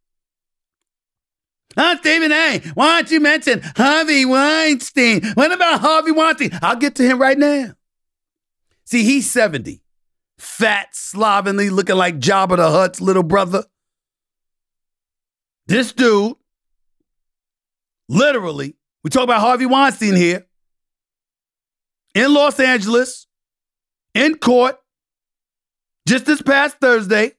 Huh, 1.76 1.96
Stephen 1.98 2.30
A. 2.30 2.60
Why 2.74 3.00
don't 3.00 3.10
you 3.10 3.20
mention 3.20 3.62
Harvey 3.76 4.26
Weinstein? 4.26 5.24
What 5.32 5.50
about 5.50 5.80
Harvey 5.80 6.12
Weinstein? 6.12 6.50
I'll 6.60 6.76
get 6.76 6.94
to 6.96 7.02
him 7.02 7.18
right 7.18 7.38
now. 7.38 7.72
See, 8.84 9.02
he's 9.04 9.30
70 9.30 9.80
fat, 10.40 10.88
slovenly, 10.92 11.70
looking 11.70 11.96
like 11.96 12.18
Jabba 12.18 12.56
the 12.56 12.70
Hutt's 12.70 13.00
little 13.00 13.22
brother. 13.22 13.64
This 15.66 15.92
dude, 15.92 16.34
literally, 18.08 18.76
we 19.04 19.10
talk 19.10 19.24
about 19.24 19.40
Harvey 19.40 19.66
Weinstein 19.66 20.16
here, 20.16 20.46
in 22.14 22.32
Los 22.32 22.58
Angeles, 22.58 23.26
in 24.14 24.36
court, 24.36 24.76
just 26.08 26.24
this 26.24 26.42
past 26.42 26.78
Thursday, 26.80 27.32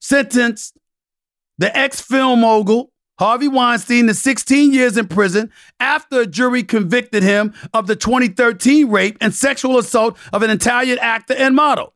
sentenced 0.00 0.78
the 1.58 1.76
ex 1.76 2.00
film 2.00 2.40
mogul 2.40 2.91
Harvey 3.22 3.46
Weinstein 3.46 4.08
to 4.08 4.14
16 4.14 4.72
years 4.72 4.96
in 4.96 5.06
prison 5.06 5.52
after 5.78 6.22
a 6.22 6.26
jury 6.26 6.64
convicted 6.64 7.22
him 7.22 7.54
of 7.72 7.86
the 7.86 7.94
2013 7.94 8.90
rape 8.90 9.16
and 9.20 9.32
sexual 9.32 9.78
assault 9.78 10.18
of 10.32 10.42
an 10.42 10.50
Italian 10.50 10.98
actor 10.98 11.32
and 11.34 11.54
model. 11.54 11.94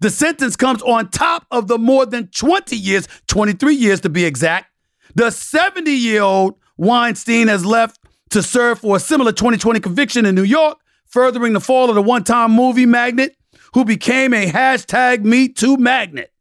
The 0.00 0.10
sentence 0.10 0.56
comes 0.56 0.82
on 0.82 1.10
top 1.10 1.46
of 1.52 1.68
the 1.68 1.78
more 1.78 2.06
than 2.06 2.26
20 2.26 2.74
years, 2.74 3.06
23 3.28 3.72
years 3.72 4.00
to 4.00 4.08
be 4.08 4.24
exact. 4.24 4.66
The 5.14 5.30
70 5.30 5.92
year 5.92 6.22
old 6.22 6.58
Weinstein 6.76 7.46
has 7.46 7.64
left 7.64 8.00
to 8.30 8.42
serve 8.42 8.80
for 8.80 8.96
a 8.96 8.98
similar 8.98 9.30
2020 9.30 9.78
conviction 9.78 10.26
in 10.26 10.34
New 10.34 10.42
York, 10.42 10.78
furthering 11.06 11.52
the 11.52 11.60
fall 11.60 11.88
of 11.88 11.94
the 11.94 12.02
one 12.02 12.24
time 12.24 12.50
movie 12.50 12.84
magnate 12.84 13.36
who 13.74 13.84
became 13.84 14.34
a 14.34 14.50
hashtag 14.50 15.22
Me 15.22 15.54
magnet. 15.76 16.32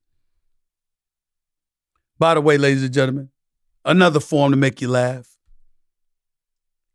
By 2.17 2.33
the 2.33 2.41
way, 2.41 2.57
ladies 2.57 2.81
and 2.81 2.91
gentlemen, 2.91 3.29
Another 3.85 4.19
form 4.19 4.51
to 4.51 4.57
make 4.57 4.81
you 4.81 4.87
laugh. 4.87 5.37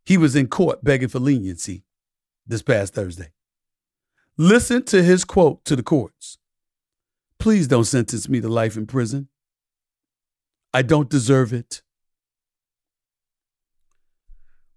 He 0.05 0.17
was 0.17 0.35
in 0.35 0.47
court 0.47 0.83
begging 0.83 1.07
for 1.07 1.19
leniency 1.19 1.83
this 2.47 2.63
past 2.63 2.95
Thursday. 2.95 3.31
Listen 4.37 4.83
to 4.85 5.03
his 5.03 5.23
quote 5.23 5.63
to 5.65 5.75
the 5.75 5.83
courts. 5.83 6.39
Please 7.37 7.67
don't 7.67 7.85
sentence 7.85 8.27
me 8.27 8.41
to 8.41 8.49
life 8.49 8.75
in 8.75 8.87
prison. 8.87 9.27
I 10.73 10.81
don't 10.81 11.09
deserve 11.09 11.53
it. 11.53 11.83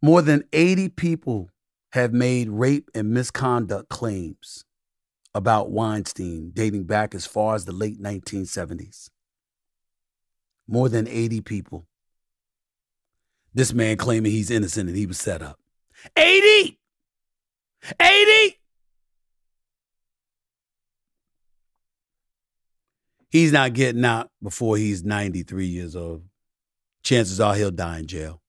More 0.02 0.20
than 0.20 0.44
80 0.52 0.90
people 0.90 1.48
have 1.92 2.12
made 2.12 2.50
rape 2.50 2.90
and 2.94 3.10
misconduct 3.10 3.88
claims 3.88 4.64
about 5.34 5.70
Weinstein 5.70 6.50
dating 6.52 6.84
back 6.84 7.14
as 7.14 7.24
far 7.24 7.54
as 7.54 7.64
the 7.64 7.72
late 7.72 8.02
1970s. 8.02 9.08
More 10.68 10.88
than 10.88 11.08
80 11.08 11.40
people. 11.42 11.86
This 13.54 13.72
man 13.72 13.96
claiming 13.96 14.32
he's 14.32 14.50
innocent 14.50 14.88
and 14.88 14.96
he 14.96 15.06
was 15.06 15.18
set 15.18 15.42
up. 15.42 15.58
80! 16.16 16.78
80! 18.00 18.58
He's 23.28 23.52
not 23.52 23.72
getting 23.72 24.04
out 24.04 24.30
before 24.42 24.76
he's 24.76 25.04
93 25.04 25.66
years 25.66 25.96
old. 25.96 26.24
Chances 27.02 27.40
are 27.40 27.54
he'll 27.54 27.70
die 27.70 27.98
in 27.98 28.06
jail. 28.06 28.42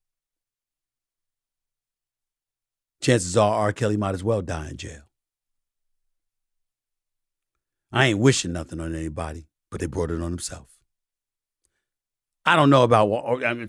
Chances 3.00 3.36
are 3.36 3.54
R. 3.54 3.72
Kelly 3.72 3.96
might 3.96 4.14
as 4.14 4.24
well 4.24 4.42
die 4.42 4.70
in 4.70 4.76
jail. 4.76 5.02
I 7.92 8.06
ain't 8.06 8.18
wishing 8.18 8.52
nothing 8.52 8.80
on 8.80 8.94
anybody, 8.94 9.46
but 9.70 9.80
they 9.80 9.86
brought 9.86 10.10
it 10.10 10.20
on 10.20 10.30
themselves. 10.30 10.72
I 12.44 12.56
don't 12.56 12.70
know 12.70 12.82
about 12.82 13.10
I, 13.44 13.54
mean, 13.54 13.68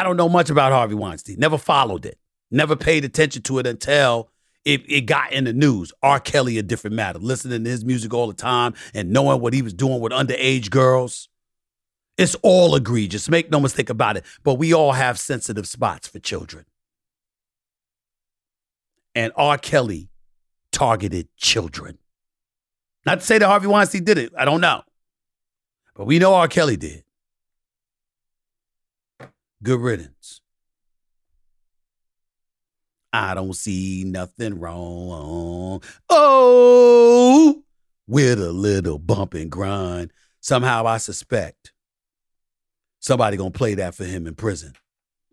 I 0.00 0.02
don't 0.02 0.16
know 0.16 0.30
much 0.30 0.48
about 0.48 0.72
Harvey 0.72 0.94
Weinstein. 0.94 1.36
Never 1.38 1.58
followed 1.58 2.06
it. 2.06 2.16
Never 2.50 2.74
paid 2.74 3.04
attention 3.04 3.42
to 3.42 3.58
it 3.58 3.66
until 3.66 4.30
it, 4.64 4.80
it 4.90 5.02
got 5.02 5.30
in 5.30 5.44
the 5.44 5.52
news. 5.52 5.92
R. 6.02 6.18
Kelly, 6.18 6.56
a 6.56 6.62
different 6.62 6.96
matter. 6.96 7.18
Listening 7.18 7.64
to 7.64 7.70
his 7.70 7.84
music 7.84 8.14
all 8.14 8.26
the 8.26 8.32
time 8.32 8.72
and 8.94 9.10
knowing 9.10 9.42
what 9.42 9.52
he 9.52 9.60
was 9.60 9.74
doing 9.74 10.00
with 10.00 10.12
underage 10.12 10.70
girls. 10.70 11.28
It's 12.16 12.34
all 12.36 12.74
egregious. 12.76 13.28
Make 13.28 13.50
no 13.50 13.60
mistake 13.60 13.90
about 13.90 14.16
it. 14.16 14.24
But 14.42 14.54
we 14.54 14.72
all 14.72 14.92
have 14.92 15.18
sensitive 15.18 15.68
spots 15.68 16.08
for 16.08 16.18
children. 16.18 16.64
And 19.14 19.34
R. 19.36 19.58
Kelly 19.58 20.08
targeted 20.72 21.28
children. 21.36 21.98
Not 23.04 23.20
to 23.20 23.26
say 23.26 23.36
that 23.36 23.46
Harvey 23.46 23.66
Weinstein 23.66 24.04
did 24.04 24.16
it. 24.16 24.32
I 24.34 24.46
don't 24.46 24.62
know. 24.62 24.80
But 25.94 26.06
we 26.06 26.18
know 26.18 26.32
R. 26.32 26.48
Kelly 26.48 26.78
did. 26.78 27.04
Good 29.62 29.80
riddance. 29.80 30.40
I 33.12 33.34
don't 33.34 33.54
see 33.54 34.04
nothing 34.06 34.58
wrong. 34.58 35.82
Oh, 36.08 37.62
with 38.06 38.40
a 38.40 38.52
little 38.52 38.98
bump 38.98 39.34
and 39.34 39.50
grind. 39.50 40.12
Somehow 40.40 40.86
I 40.86 40.96
suspect 40.96 41.72
somebody 43.00 43.36
gonna 43.36 43.50
play 43.50 43.74
that 43.74 43.94
for 43.94 44.04
him 44.04 44.26
in 44.26 44.34
prison 44.34 44.72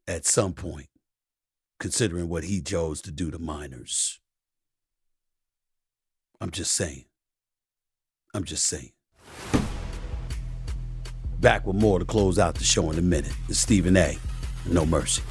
at 0.07 0.25
some 0.25 0.53
point, 0.53 0.89
considering 1.79 2.27
what 2.27 2.43
he 2.43 2.61
chose 2.61 3.01
to 3.03 3.11
do 3.11 3.31
to 3.31 3.39
minors. 3.39 4.19
I'm 6.41 6.51
just 6.51 6.73
saying. 6.73 7.05
I'm 8.33 8.43
just 8.43 8.65
saying. 8.65 8.91
Back 11.39 11.67
with 11.67 11.75
more 11.75 11.99
to 11.99 12.05
close 12.05 12.39
out 12.39 12.55
the 12.55 12.63
show 12.63 12.89
in 12.89 12.97
a 12.97 13.01
minute. 13.01 13.31
It's 13.47 13.59
Stephen 13.59 13.95
A. 13.95 14.17
No 14.65 14.87
Mercy. 14.87 15.21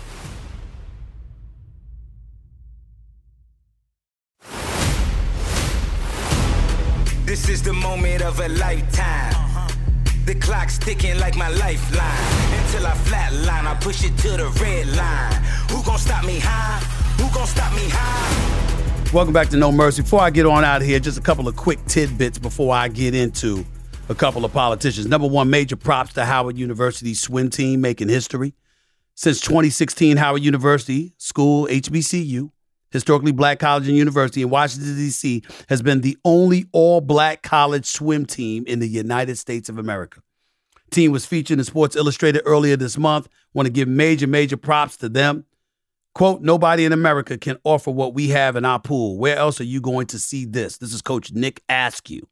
This 7.25 7.49
is 7.49 7.61
the 7.61 7.73
moment 7.73 8.23
of 8.23 8.39
a 8.39 8.49
lifetime. 8.49 9.35
The 10.27 10.37
clock's 10.37 10.79
ticking 10.79 11.19
like 11.19 11.37
my 11.37 11.49
lifeline. 11.49 12.61
Until 12.61 12.87
I 12.87 12.93
flatline, 12.93 13.67
I 13.67 13.77
push 13.81 14.05
it 14.05 14.17
to 14.19 14.29
the 14.31 14.49
red 14.61 14.87
line. 14.97 15.43
Who 15.71 15.83
gon' 15.83 15.99
stop 15.99 16.25
me 16.25 16.39
high? 16.41 16.79
Who 17.21 17.29
gon' 17.35 17.49
stop 17.49 17.73
me 17.75 17.89
high? 17.89 19.13
Welcome 19.13 19.35
back 19.35 19.49
to 19.49 19.57
No 19.57 19.73
Mercy. 19.73 20.03
Before 20.03 20.21
I 20.21 20.31
get 20.31 20.47
on 20.47 20.65
out 20.65 20.83
of 20.83 20.87
here, 20.87 21.01
just 21.01 21.19
a 21.19 21.21
couple 21.21 21.49
of 21.49 21.57
quick 21.57 21.85
tidbits 21.87 22.39
before 22.39 22.75
I 22.75 22.87
get 22.87 23.13
into 23.13 23.65
a 24.09 24.15
couple 24.15 24.45
of 24.45 24.53
politicians. 24.53 25.07
Number 25.07 25.27
one, 25.27 25.51
major 25.51 25.77
props 25.77 26.13
to 26.15 26.25
Howard 26.25 26.57
University's 26.57 27.21
swim 27.21 27.51
team 27.51 27.81
making 27.81 28.09
history. 28.09 28.55
Since 29.15 29.41
2016, 29.41 30.17
Howard 30.17 30.43
University 30.43 31.15
School, 31.17 31.67
HBCU, 31.67 32.51
historically 32.91 33.33
black 33.33 33.59
college 33.59 33.89
and 33.89 33.97
university 33.97 34.43
in 34.43 34.51
Washington, 34.51 34.95
D.C., 34.97 35.43
has 35.69 35.83
been 35.83 36.03
the 36.03 36.17
only 36.25 36.67
all 36.73 37.01
black 37.01 37.43
college 37.43 37.87
swim 37.87 38.27
team 38.27 38.65
in 38.67 38.79
the 38.79 38.89
United 38.89 39.39
States 39.39 39.69
of 39.69 39.79
America. 39.79 40.21
Team 40.91 41.11
was 41.11 41.27
featured 41.27 41.59
in 41.59 41.65
Sports 41.65 41.97
Illustrated 41.97 42.43
earlier 42.45 42.77
this 42.77 42.97
month. 42.97 43.29
Want 43.55 43.67
to 43.67 43.73
give 43.73 43.89
major, 43.89 44.27
major 44.27 44.57
props 44.57 44.97
to 44.99 45.09
them. 45.09 45.47
Quote, 46.15 46.43
nobody 46.43 46.85
in 46.85 46.93
America 46.93 47.37
can 47.37 47.59
offer 47.65 47.91
what 47.91 48.15
we 48.15 48.29
have 48.29 48.55
in 48.55 48.65
our 48.65 48.79
pool. 48.79 49.19
Where 49.19 49.37
else 49.37 49.61
are 49.61 49.65
you 49.65 49.81
going 49.81 50.07
to 50.09 50.19
see 50.19 50.45
this? 50.45 50.79
This 50.79 50.95
is 50.95 51.03
Coach 51.03 51.33
Nick 51.33 51.63
Askew 51.69 52.27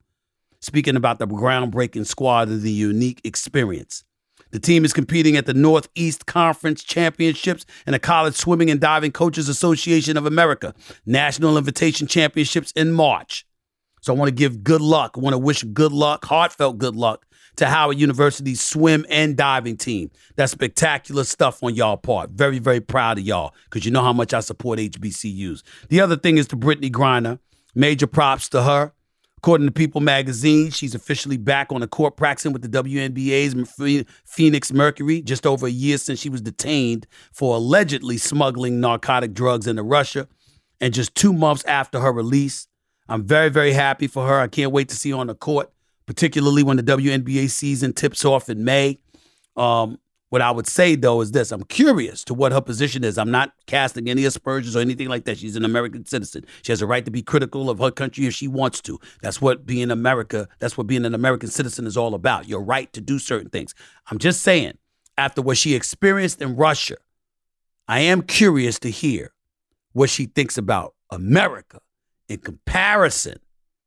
speaking 0.64 0.96
about 0.96 1.18
the 1.18 1.26
groundbreaking 1.26 2.06
squad 2.06 2.48
and 2.48 2.62
the 2.62 2.72
unique 2.72 3.20
experience. 3.24 4.04
The 4.50 4.60
team 4.60 4.84
is 4.84 4.92
competing 4.92 5.36
at 5.36 5.46
the 5.46 5.54
Northeast 5.54 6.26
Conference 6.26 6.82
Championships 6.84 7.66
and 7.86 7.94
the 7.94 7.98
College 7.98 8.34
Swimming 8.34 8.70
and 8.70 8.80
Diving 8.80 9.10
Coaches 9.10 9.48
Association 9.48 10.16
of 10.16 10.26
America 10.26 10.74
National 11.06 11.58
Invitation 11.58 12.06
Championships 12.06 12.72
in 12.72 12.92
March. 12.92 13.44
So 14.00 14.14
I 14.14 14.16
want 14.16 14.28
to 14.28 14.34
give 14.34 14.62
good 14.62 14.80
luck. 14.80 15.14
I 15.16 15.20
want 15.20 15.34
to 15.34 15.38
wish 15.38 15.64
good 15.64 15.92
luck, 15.92 16.24
heartfelt 16.24 16.78
good 16.78 16.94
luck 16.94 17.26
to 17.56 17.66
Howard 17.66 17.98
University's 17.98 18.60
swim 18.60 19.04
and 19.08 19.36
diving 19.36 19.76
team. 19.76 20.10
That's 20.36 20.52
spectacular 20.52 21.24
stuff 21.24 21.62
on 21.62 21.74
y'all 21.74 21.96
part. 21.96 22.30
Very, 22.30 22.58
very 22.58 22.80
proud 22.80 23.18
of 23.18 23.24
y'all 23.24 23.54
because 23.64 23.84
you 23.84 23.90
know 23.90 24.02
how 24.02 24.12
much 24.12 24.32
I 24.32 24.40
support 24.40 24.78
HBCUs. 24.78 25.62
The 25.88 26.00
other 26.00 26.16
thing 26.16 26.38
is 26.38 26.46
to 26.48 26.56
Brittney 26.56 26.90
Griner. 26.90 27.38
Major 27.74 28.06
props 28.06 28.48
to 28.50 28.62
her. 28.62 28.92
According 29.44 29.66
to 29.66 29.72
People 29.72 30.00
magazine, 30.00 30.70
she's 30.70 30.94
officially 30.94 31.36
back 31.36 31.70
on 31.70 31.82
the 31.82 31.86
court 31.86 32.16
practicing 32.16 32.54
with 32.54 32.62
the 32.62 32.82
WNBA's 32.82 34.06
Phoenix 34.24 34.72
Mercury 34.72 35.20
just 35.20 35.46
over 35.46 35.66
a 35.66 35.70
year 35.70 35.98
since 35.98 36.18
she 36.18 36.30
was 36.30 36.40
detained 36.40 37.06
for 37.30 37.54
allegedly 37.56 38.16
smuggling 38.16 38.80
narcotic 38.80 39.34
drugs 39.34 39.66
into 39.66 39.82
Russia. 39.82 40.28
And 40.80 40.94
just 40.94 41.14
two 41.14 41.34
months 41.34 41.62
after 41.64 42.00
her 42.00 42.10
release, 42.10 42.68
I'm 43.06 43.22
very, 43.22 43.50
very 43.50 43.74
happy 43.74 44.06
for 44.06 44.26
her. 44.26 44.40
I 44.40 44.48
can't 44.48 44.72
wait 44.72 44.88
to 44.88 44.96
see 44.96 45.10
her 45.10 45.18
on 45.18 45.26
the 45.26 45.34
court, 45.34 45.70
particularly 46.06 46.62
when 46.62 46.78
the 46.78 46.82
WNBA 46.82 47.50
season 47.50 47.92
tips 47.92 48.24
off 48.24 48.48
in 48.48 48.64
May. 48.64 48.98
Um, 49.58 49.98
what 50.34 50.42
I 50.42 50.50
would 50.50 50.66
say 50.66 50.96
though 50.96 51.20
is 51.20 51.30
this: 51.30 51.52
I'm 51.52 51.62
curious 51.62 52.24
to 52.24 52.34
what 52.34 52.50
her 52.50 52.60
position 52.60 53.04
is. 53.04 53.18
I'm 53.18 53.30
not 53.30 53.52
casting 53.66 54.10
any 54.10 54.24
aspersions 54.24 54.74
or 54.74 54.80
anything 54.80 55.06
like 55.06 55.26
that. 55.26 55.38
She's 55.38 55.54
an 55.54 55.64
American 55.64 56.04
citizen. 56.06 56.44
She 56.62 56.72
has 56.72 56.82
a 56.82 56.88
right 56.88 57.04
to 57.04 57.10
be 57.12 57.22
critical 57.22 57.70
of 57.70 57.78
her 57.78 57.92
country 57.92 58.26
if 58.26 58.34
she 58.34 58.48
wants 58.48 58.80
to. 58.80 58.98
That's 59.22 59.40
what 59.40 59.64
being 59.64 59.92
America. 59.92 60.48
That's 60.58 60.76
what 60.76 60.88
being 60.88 61.04
an 61.04 61.14
American 61.14 61.50
citizen 61.50 61.86
is 61.86 61.96
all 61.96 62.16
about. 62.16 62.48
Your 62.48 62.60
right 62.60 62.92
to 62.94 63.00
do 63.00 63.20
certain 63.20 63.48
things. 63.48 63.76
I'm 64.10 64.18
just 64.18 64.42
saying, 64.42 64.76
after 65.16 65.40
what 65.40 65.56
she 65.56 65.76
experienced 65.76 66.42
in 66.42 66.56
Russia, 66.56 66.96
I 67.86 68.00
am 68.00 68.20
curious 68.20 68.80
to 68.80 68.90
hear 68.90 69.34
what 69.92 70.10
she 70.10 70.26
thinks 70.26 70.58
about 70.58 70.96
America 71.10 71.78
in 72.28 72.38
comparison 72.38 73.38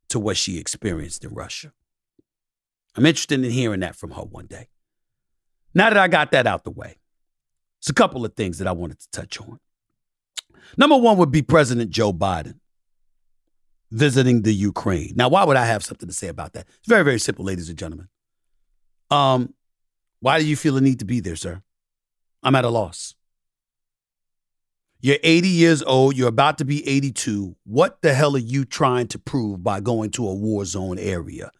to 0.07 0.17
what 0.17 0.37
she 0.37 0.57
experienced 0.57 1.25
in 1.25 1.33
Russia. 1.33 1.73
I'm 2.95 3.05
interested 3.05 3.43
in 3.43 3.51
hearing 3.51 3.81
that 3.81 3.97
from 3.97 4.11
her 4.11 4.21
one 4.21 4.45
day. 4.45 4.69
Now 5.77 5.91
that 5.91 5.97
I 5.97 6.07
got 6.07 6.31
that 6.31 6.47
out 6.47 6.63
the 6.63 6.71
way, 6.71 6.95
it's 7.79 7.89
a 7.91 7.93
couple 7.93 8.25
of 8.25 8.33
things 8.33 8.57
that 8.57 8.67
I 8.67 8.71
wanted 8.71 8.99
to 8.99 9.11
touch 9.11 9.39
on. 9.39 9.59
Number 10.75 10.97
one 10.97 11.17
would 11.17 11.31
be 11.31 11.43
President 11.43 11.91
Joe 11.91 12.11
Biden 12.11 12.55
visiting 13.91 14.41
the 14.41 14.51
Ukraine. 14.51 15.13
Now, 15.15 15.29
why 15.29 15.43
would 15.43 15.55
I 15.55 15.67
have 15.67 15.83
something 15.83 16.09
to 16.09 16.15
say 16.15 16.29
about 16.29 16.53
that? 16.53 16.65
It's 16.79 16.87
very, 16.87 17.03
very 17.03 17.19
simple, 17.19 17.45
ladies 17.45 17.69
and 17.69 17.77
gentlemen. 17.77 18.07
Um, 19.11 19.53
why 20.19 20.39
do 20.39 20.47
you 20.47 20.55
feel 20.55 20.73
the 20.73 20.81
need 20.81 20.97
to 20.97 21.05
be 21.05 21.19
there, 21.19 21.35
sir? 21.35 21.61
I'm 22.41 22.55
at 22.55 22.65
a 22.65 22.69
loss. 22.69 23.13
You're 24.99 25.19
80 25.21 25.47
years 25.47 25.83
old. 25.83 26.17
You're 26.17 26.27
about 26.27 26.57
to 26.57 26.65
be 26.65 26.87
82. 26.89 27.55
What 27.65 28.01
the 28.01 28.15
hell 28.15 28.35
are 28.35 28.39
you 28.39 28.65
trying 28.65 29.09
to 29.09 29.19
prove 29.19 29.63
by 29.63 29.81
going 29.81 30.09
to 30.11 30.27
a 30.27 30.33
war 30.33 30.65
zone 30.65 30.97
area? 30.97 31.51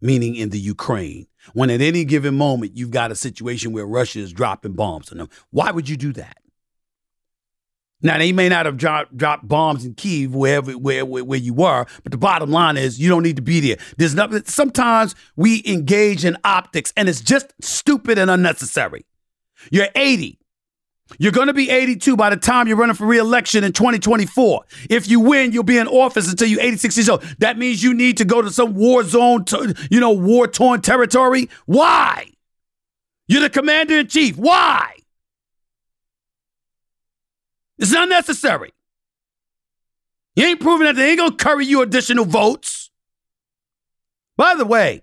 meaning 0.00 0.34
in 0.34 0.50
the 0.50 0.58
Ukraine, 0.58 1.26
when 1.52 1.70
at 1.70 1.80
any 1.80 2.04
given 2.04 2.36
moment 2.36 2.76
you've 2.76 2.90
got 2.90 3.10
a 3.10 3.14
situation 3.14 3.72
where 3.72 3.86
Russia 3.86 4.20
is 4.20 4.32
dropping 4.32 4.72
bombs 4.72 5.10
on 5.12 5.18
them. 5.18 5.28
Why 5.50 5.70
would 5.70 5.88
you 5.88 5.96
do 5.96 6.12
that? 6.14 6.36
Now 8.02 8.18
they 8.18 8.32
may 8.32 8.48
not 8.48 8.66
have 8.66 8.76
dropped, 8.76 9.16
dropped 9.16 9.46
bombs 9.46 9.84
in 9.84 9.94
Kiev 9.94 10.34
wherever 10.34 10.72
where, 10.72 11.04
where, 11.04 11.24
where 11.24 11.38
you 11.38 11.52
were, 11.52 11.86
but 12.02 12.12
the 12.12 12.18
bottom 12.18 12.50
line 12.50 12.76
is 12.76 12.98
you 12.98 13.08
don't 13.08 13.22
need 13.22 13.36
to 13.36 13.42
be 13.42 13.60
there. 13.60 13.76
There's 13.98 14.14
nothing. 14.14 14.42
Sometimes 14.46 15.14
we 15.36 15.62
engage 15.66 16.24
in 16.24 16.36
optics, 16.44 16.92
and 16.96 17.08
it's 17.08 17.20
just 17.20 17.52
stupid 17.60 18.18
and 18.18 18.30
unnecessary. 18.30 19.04
You're 19.70 19.88
80. 19.94 20.39
You're 21.18 21.32
going 21.32 21.48
to 21.48 21.52
be 21.52 21.70
82 21.70 22.16
by 22.16 22.30
the 22.30 22.36
time 22.36 22.68
you're 22.68 22.76
running 22.76 22.96
for 22.96 23.06
reelection 23.06 23.64
in 23.64 23.72
2024. 23.72 24.64
If 24.88 25.08
you 25.08 25.20
win, 25.20 25.52
you'll 25.52 25.64
be 25.64 25.78
in 25.78 25.88
office 25.88 26.30
until 26.30 26.48
you're 26.48 26.60
86 26.60 26.96
years 26.96 27.08
old. 27.08 27.22
That 27.38 27.58
means 27.58 27.82
you 27.82 27.94
need 27.94 28.16
to 28.18 28.24
go 28.24 28.40
to 28.42 28.50
some 28.50 28.74
war 28.74 29.02
zone, 29.02 29.44
to, 29.46 29.74
you 29.90 30.00
know, 30.00 30.12
war 30.12 30.46
torn 30.46 30.80
territory. 30.80 31.50
Why? 31.66 32.30
You're 33.26 33.42
the 33.42 33.50
commander 33.50 33.98
in 33.98 34.08
chief. 34.08 34.36
Why? 34.36 34.94
It's 37.78 37.92
not 37.92 38.08
necessary. 38.08 38.72
You 40.36 40.46
ain't 40.46 40.60
proving 40.60 40.86
that 40.86 40.96
they 40.96 41.10
ain't 41.10 41.18
gonna 41.18 41.36
curry 41.36 41.66
you 41.66 41.82
additional 41.82 42.24
votes. 42.24 42.90
By 44.36 44.54
the 44.54 44.64
way, 44.64 45.02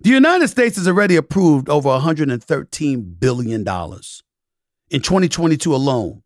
the 0.00 0.10
United 0.10 0.48
States 0.48 0.76
has 0.76 0.86
already 0.86 1.16
approved 1.16 1.68
over 1.68 1.88
$113 1.88 3.20
billion 3.20 3.64
in 4.90 5.00
2022 5.00 5.74
alone 5.74 6.22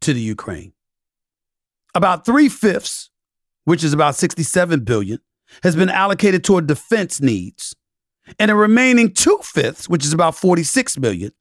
to 0.00 0.12
the 0.12 0.20
Ukraine. 0.20 0.72
About 1.94 2.26
three 2.26 2.48
fifths, 2.48 3.10
which 3.64 3.82
is 3.82 3.92
about 3.92 4.14
67 4.16 4.80
billion, 4.80 5.18
has 5.62 5.76
been 5.76 5.88
allocated 5.88 6.44
toward 6.44 6.66
defense 6.66 7.20
needs, 7.20 7.74
and 8.38 8.50
the 8.50 8.54
remaining 8.54 9.12
two 9.12 9.38
fifths, 9.42 9.88
which 9.88 10.04
is 10.04 10.12
about 10.12 10.34
46 10.34 10.98
million, 10.98 11.32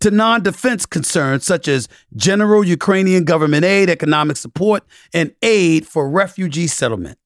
to 0.00 0.10
non 0.10 0.42
defense 0.42 0.86
concerns 0.86 1.44
such 1.44 1.68
as 1.68 1.88
general 2.16 2.64
Ukrainian 2.64 3.24
government 3.24 3.64
aid, 3.64 3.88
economic 3.88 4.36
support, 4.36 4.82
and 5.12 5.34
aid 5.42 5.86
for 5.86 6.08
refugee 6.08 6.66
settlement. 6.66 7.18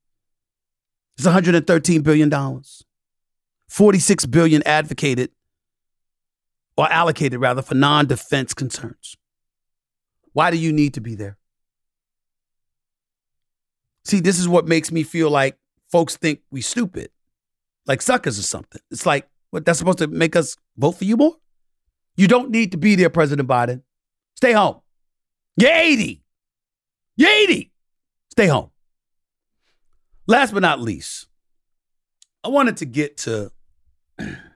It's 1.16 1.26
$113 1.26 2.02
billion. 2.02 2.62
46 3.68 4.26
billion 4.26 4.62
advocated 4.64 5.30
or 6.78 6.90
allocated 6.90 7.40
rather 7.40 7.60
for 7.60 7.74
non-defense 7.74 8.54
concerns. 8.54 9.16
Why 10.32 10.52
do 10.52 10.56
you 10.56 10.72
need 10.72 10.94
to 10.94 11.00
be 11.00 11.16
there? 11.16 11.36
See, 14.04 14.20
this 14.20 14.38
is 14.38 14.48
what 14.48 14.68
makes 14.68 14.92
me 14.92 15.02
feel 15.02 15.28
like 15.28 15.58
folks 15.90 16.16
think 16.16 16.40
we 16.52 16.60
stupid, 16.60 17.10
like 17.86 18.00
suckers 18.00 18.38
or 18.38 18.42
something. 18.42 18.80
It's 18.92 19.04
like, 19.04 19.28
what 19.50 19.64
that's 19.64 19.80
supposed 19.80 19.98
to 19.98 20.06
make 20.06 20.36
us 20.36 20.56
vote 20.76 20.92
for 20.92 21.04
you 21.04 21.16
more? 21.16 21.34
You 22.16 22.28
don't 22.28 22.50
need 22.50 22.70
to 22.70 22.78
be 22.78 22.94
there, 22.94 23.10
President 23.10 23.48
Biden. 23.48 23.82
Stay 24.36 24.52
home. 24.52 24.80
You're 25.56 25.72
80. 25.72 26.22
You're 27.16 27.28
80. 27.28 27.72
Stay 28.30 28.46
home. 28.46 28.70
Last 30.28 30.54
but 30.54 30.62
not 30.62 30.80
least, 30.80 31.26
I 32.44 32.48
wanted 32.48 32.76
to 32.76 32.84
get 32.84 33.16
to 33.18 33.50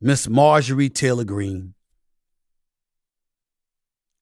Miss 0.00 0.28
Marjorie 0.28 0.88
Taylor 0.88 1.24
Greene. 1.24 1.74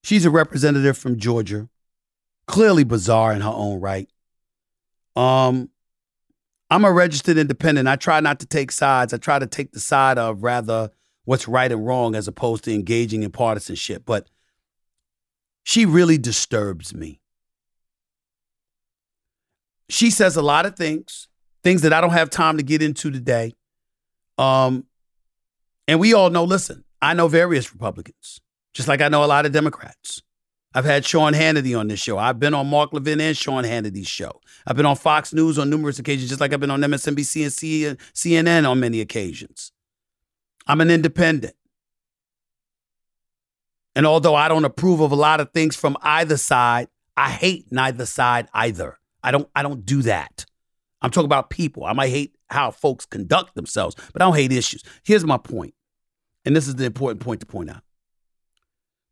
She's 0.03 0.25
a 0.25 0.31
representative 0.31 0.97
from 0.97 1.19
Georgia, 1.19 1.69
clearly 2.47 2.85
bizarre 2.85 3.33
in 3.33 3.41
her 3.41 3.53
own 3.53 3.81
right. 3.81 4.09
Um, 5.17 5.71
I'm 6.71 6.85
a 6.85 6.93
registered 6.93 7.39
independent. 7.39 7.89
I 7.89 7.97
try 7.97 8.21
not 8.21 8.41
to 8.41 8.47
take 8.47 8.73
sides. 8.73 9.13
I 9.13 9.19
try 9.19 9.39
to 9.39 9.47
take 9.47 9.73
the 9.73 9.81
side 9.81 10.19
of 10.19 10.43
rather 10.43 10.91
what's 11.25 11.49
right 11.49 11.71
and 11.71 11.87
wrong 11.87 12.15
as 12.15 12.29
opposed 12.29 12.65
to 12.65 12.75
engaging 12.75 13.23
in 13.23 13.33
partisanship. 13.33 14.05
But 14.07 14.29
she 15.65 15.85
really 15.85 16.19
disturbs 16.19 16.95
me. 16.95 17.21
She 19.89 20.11
says 20.11 20.37
a 20.37 20.43
lot 20.43 20.67
of 20.67 20.77
things, 20.77 21.29
things 21.63 21.83
that 21.83 21.93
I 21.93 22.01
don't 22.01 22.11
have 22.11 22.31
time 22.31 22.57
to 22.57 22.63
get 22.63 22.83
into 22.83 23.11
today. 23.11 23.55
Um, 24.39 24.85
and 25.89 26.01
we 26.01 26.15
all 26.15 26.31
know, 26.31 26.45
listen, 26.45 26.85
I 27.01 27.15
know 27.15 27.29
various 27.29 27.73
Republicans, 27.73 28.41
just 28.75 28.89
like 28.89 29.01
I 29.01 29.09
know 29.09 29.25
a 29.25 29.27
lot 29.27 29.47
of 29.47 29.53
Democrats. 29.53 30.23
I've 30.75 30.85
had 30.85 31.07
Sean 31.07 31.33
Hannity 31.33 31.79
on 31.79 31.89
this 31.89 32.01
show. 32.01 32.19
I've 32.19 32.39
been 32.39 32.53
on 32.53 32.67
Mark 32.67 32.93
Levin 32.93 33.21
and 33.21 33.37
Sean 33.37 33.65
Hannity's 33.65 34.09
show. 34.09 34.41
I've 34.67 34.77
been 34.77 34.85
on 34.85 34.97
Fox 34.97 35.33
News 35.33 35.59
on 35.59 35.71
numerous 35.71 35.99
occasions, 35.99 36.29
just 36.29 36.41
like 36.41 36.53
I've 36.53 36.61
been 36.61 36.71
on 36.71 36.81
MSNBC 36.81 37.89
and 37.89 37.99
CNN 38.13 38.69
on 38.69 38.79
many 38.79 39.01
occasions. 39.01 39.73
I'm 40.67 40.83
an 40.83 40.91
independent. 40.91 41.55
And 43.95 44.05
although 44.05 44.35
I 44.35 44.49
don't 44.49 44.67
approve 44.67 45.01
of 45.01 45.13
a 45.13 45.17
lot 45.17 45.41
of 45.41 45.51
things 45.53 45.75
from 45.77 45.97
either 46.03 46.37
side, 46.37 46.89
I 47.17 47.31
hate 47.31 47.69
neither 47.71 48.05
side 48.05 48.49
either. 48.53 48.99
I 49.23 49.31
don't 49.31 49.49
I 49.55 49.63
don't 49.63 49.87
do 49.87 50.03
that. 50.03 50.45
I'm 51.01 51.11
talking 51.11 51.25
about 51.25 51.49
people. 51.49 51.87
I 51.87 51.95
might 51.95 52.11
hate 52.11 52.37
how 52.49 52.71
folks 52.71 53.07
conduct 53.07 53.55
themselves, 53.55 53.97
but 54.13 54.21
I 54.21 54.27
don't 54.27 54.37
hate 54.37 54.53
issues. 54.53 54.83
Here's 55.05 55.25
my 55.25 55.39
point. 55.39 55.75
And 56.47 56.55
this 56.55 56.69
is 56.69 56.77
the 56.77 56.85
important 56.85 57.21
point 57.21 57.41
to 57.41 57.47
point 57.47 57.69
out. 57.69 57.83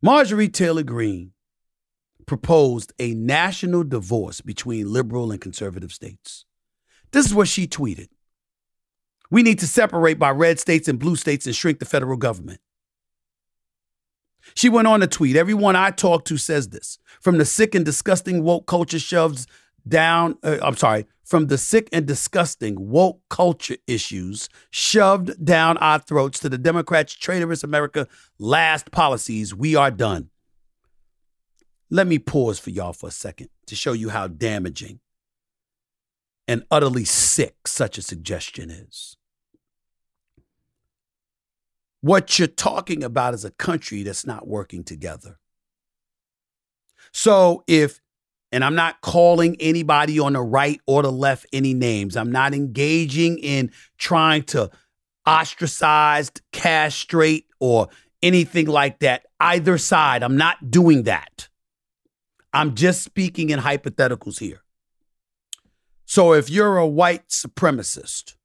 Marjorie 0.01 0.49
Taylor 0.49 0.83
Greene 0.83 1.33
proposed 2.25 2.93
a 2.97 3.13
national 3.13 3.83
divorce 3.83 4.41
between 4.41 4.91
liberal 4.91 5.31
and 5.31 5.41
conservative 5.41 5.91
states. 5.91 6.45
This 7.11 7.25
is 7.25 7.35
what 7.35 7.47
she 7.47 7.67
tweeted. 7.67 8.07
We 9.29 9.43
need 9.43 9.59
to 9.59 9.67
separate 9.67 10.17
by 10.17 10.31
red 10.31 10.59
states 10.59 10.87
and 10.87 10.97
blue 10.97 11.15
states 11.15 11.45
and 11.45 11.55
shrink 11.55 11.79
the 11.79 11.85
federal 11.85 12.17
government. 12.17 12.61
She 14.53 14.69
went 14.69 14.87
on 14.87 14.99
to 14.99 15.07
tweet 15.07 15.35
Everyone 15.35 15.75
I 15.75 15.89
talk 15.91 16.25
to 16.25 16.37
says 16.37 16.69
this. 16.69 16.99
From 17.19 17.37
the 17.37 17.45
sick 17.45 17.75
and 17.75 17.83
disgusting 17.83 18.43
woke 18.43 18.67
culture 18.67 18.99
shoves 18.99 19.47
down, 19.87 20.37
uh, 20.43 20.57
I'm 20.61 20.75
sorry, 20.75 21.05
from 21.23 21.47
the 21.47 21.57
sick 21.57 21.89
and 21.91 22.05
disgusting 22.05 22.75
woke 22.77 23.21
culture 23.29 23.77
issues 23.87 24.49
shoved 24.69 25.43
down 25.43 25.77
our 25.77 25.99
throats 25.99 26.39
to 26.39 26.49
the 26.49 26.57
Democrats' 26.57 27.13
traitorous 27.13 27.63
America 27.63 28.07
last 28.37 28.91
policies, 28.91 29.53
we 29.53 29.75
are 29.75 29.91
done. 29.91 30.29
Let 31.89 32.07
me 32.07 32.19
pause 32.19 32.59
for 32.59 32.69
y'all 32.69 32.93
for 32.93 33.09
a 33.09 33.11
second 33.11 33.49
to 33.67 33.75
show 33.75 33.93
you 33.93 34.09
how 34.09 34.27
damaging 34.27 34.99
and 36.47 36.63
utterly 36.69 37.05
sick 37.05 37.67
such 37.67 37.97
a 37.97 38.01
suggestion 38.01 38.69
is. 38.69 39.17
What 42.01 42.37
you're 42.37 42.47
talking 42.47 43.03
about 43.03 43.33
is 43.33 43.45
a 43.45 43.51
country 43.51 44.03
that's 44.03 44.27
not 44.27 44.47
working 44.47 44.83
together. 44.83 45.39
So 47.11 47.63
if, 47.65 47.99
and 48.55 48.63
I'm 48.63 48.75
not 48.75 49.01
calling 49.01 49.57
anybody 49.59 50.17
on 50.17 50.31
the 50.31 50.41
right 50.41 50.79
or 50.87 51.03
the 51.03 51.11
left 51.11 51.45
any 51.51 51.73
names, 51.73 52.15
I'm 52.15 52.31
not 52.31 52.53
engaging 52.53 53.37
in 53.39 53.69
trying 53.97 54.43
to 54.43 54.71
ostracize, 55.27 56.31
castrate, 56.53 57.47
or 57.59 57.89
anything 58.23 58.67
like 58.67 58.99
that. 58.99 59.25
Either 59.41 59.77
side, 59.77 60.23
I'm 60.23 60.37
not 60.37 60.71
doing 60.71 61.03
that. 61.03 61.49
I'm 62.53 62.75
just 62.75 63.03
speaking 63.03 63.49
in 63.49 63.59
hypotheticals 63.59 64.39
here. 64.39 64.61
So 66.05 66.31
if 66.31 66.49
you're 66.49 66.77
a 66.77 66.87
white 66.87 67.27
supremacist 67.27 68.35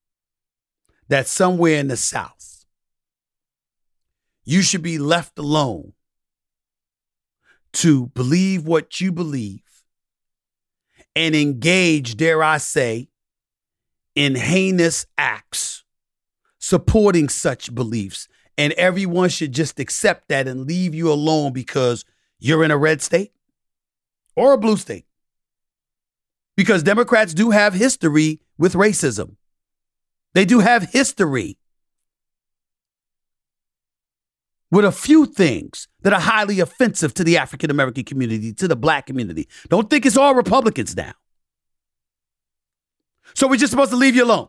that's 1.06 1.30
somewhere 1.30 1.78
in 1.78 1.86
the 1.86 1.96
South, 1.96 2.64
you 4.44 4.62
should 4.62 4.82
be 4.82 4.98
left 4.98 5.38
alone 5.38 5.92
to 7.74 8.08
believe 8.08 8.66
what 8.66 9.00
you 9.00 9.12
believe 9.12 9.69
and 11.14 11.34
engage, 11.34 12.16
dare 12.16 12.42
I 12.42 12.58
say, 12.58 13.08
in 14.14 14.34
heinous 14.34 15.06
acts 15.18 15.84
supporting 16.58 17.28
such 17.28 17.74
beliefs. 17.74 18.28
And 18.58 18.72
everyone 18.74 19.30
should 19.30 19.52
just 19.52 19.80
accept 19.80 20.28
that 20.28 20.46
and 20.46 20.66
leave 20.66 20.94
you 20.94 21.10
alone 21.10 21.52
because 21.52 22.04
you're 22.38 22.64
in 22.64 22.70
a 22.70 22.76
red 22.76 23.00
state 23.00 23.32
or 24.36 24.52
a 24.52 24.58
blue 24.58 24.76
state 24.76 25.06
because 26.56 26.82
Democrats 26.82 27.32
do 27.32 27.50
have 27.50 27.72
history 27.72 28.40
with 28.58 28.74
racism. 28.74 29.36
They 30.34 30.44
do 30.44 30.58
have 30.60 30.90
history 30.90 31.56
with 34.70 34.84
a 34.84 34.92
few 34.92 35.26
things 35.26 35.88
that 36.02 36.12
are 36.12 36.20
highly 36.20 36.60
offensive 36.60 37.14
to 37.14 37.24
the 37.24 37.36
African 37.36 37.70
American 37.70 38.04
community, 38.04 38.52
to 38.54 38.68
the 38.68 38.76
black 38.76 39.06
community. 39.06 39.48
Don't 39.68 39.90
think 39.90 40.06
it's 40.06 40.16
all 40.16 40.34
Republicans 40.34 40.96
now. 40.96 41.12
So 43.34 43.48
we're 43.48 43.56
just 43.56 43.70
supposed 43.70 43.90
to 43.90 43.96
leave 43.96 44.16
you 44.16 44.24
alone. 44.24 44.48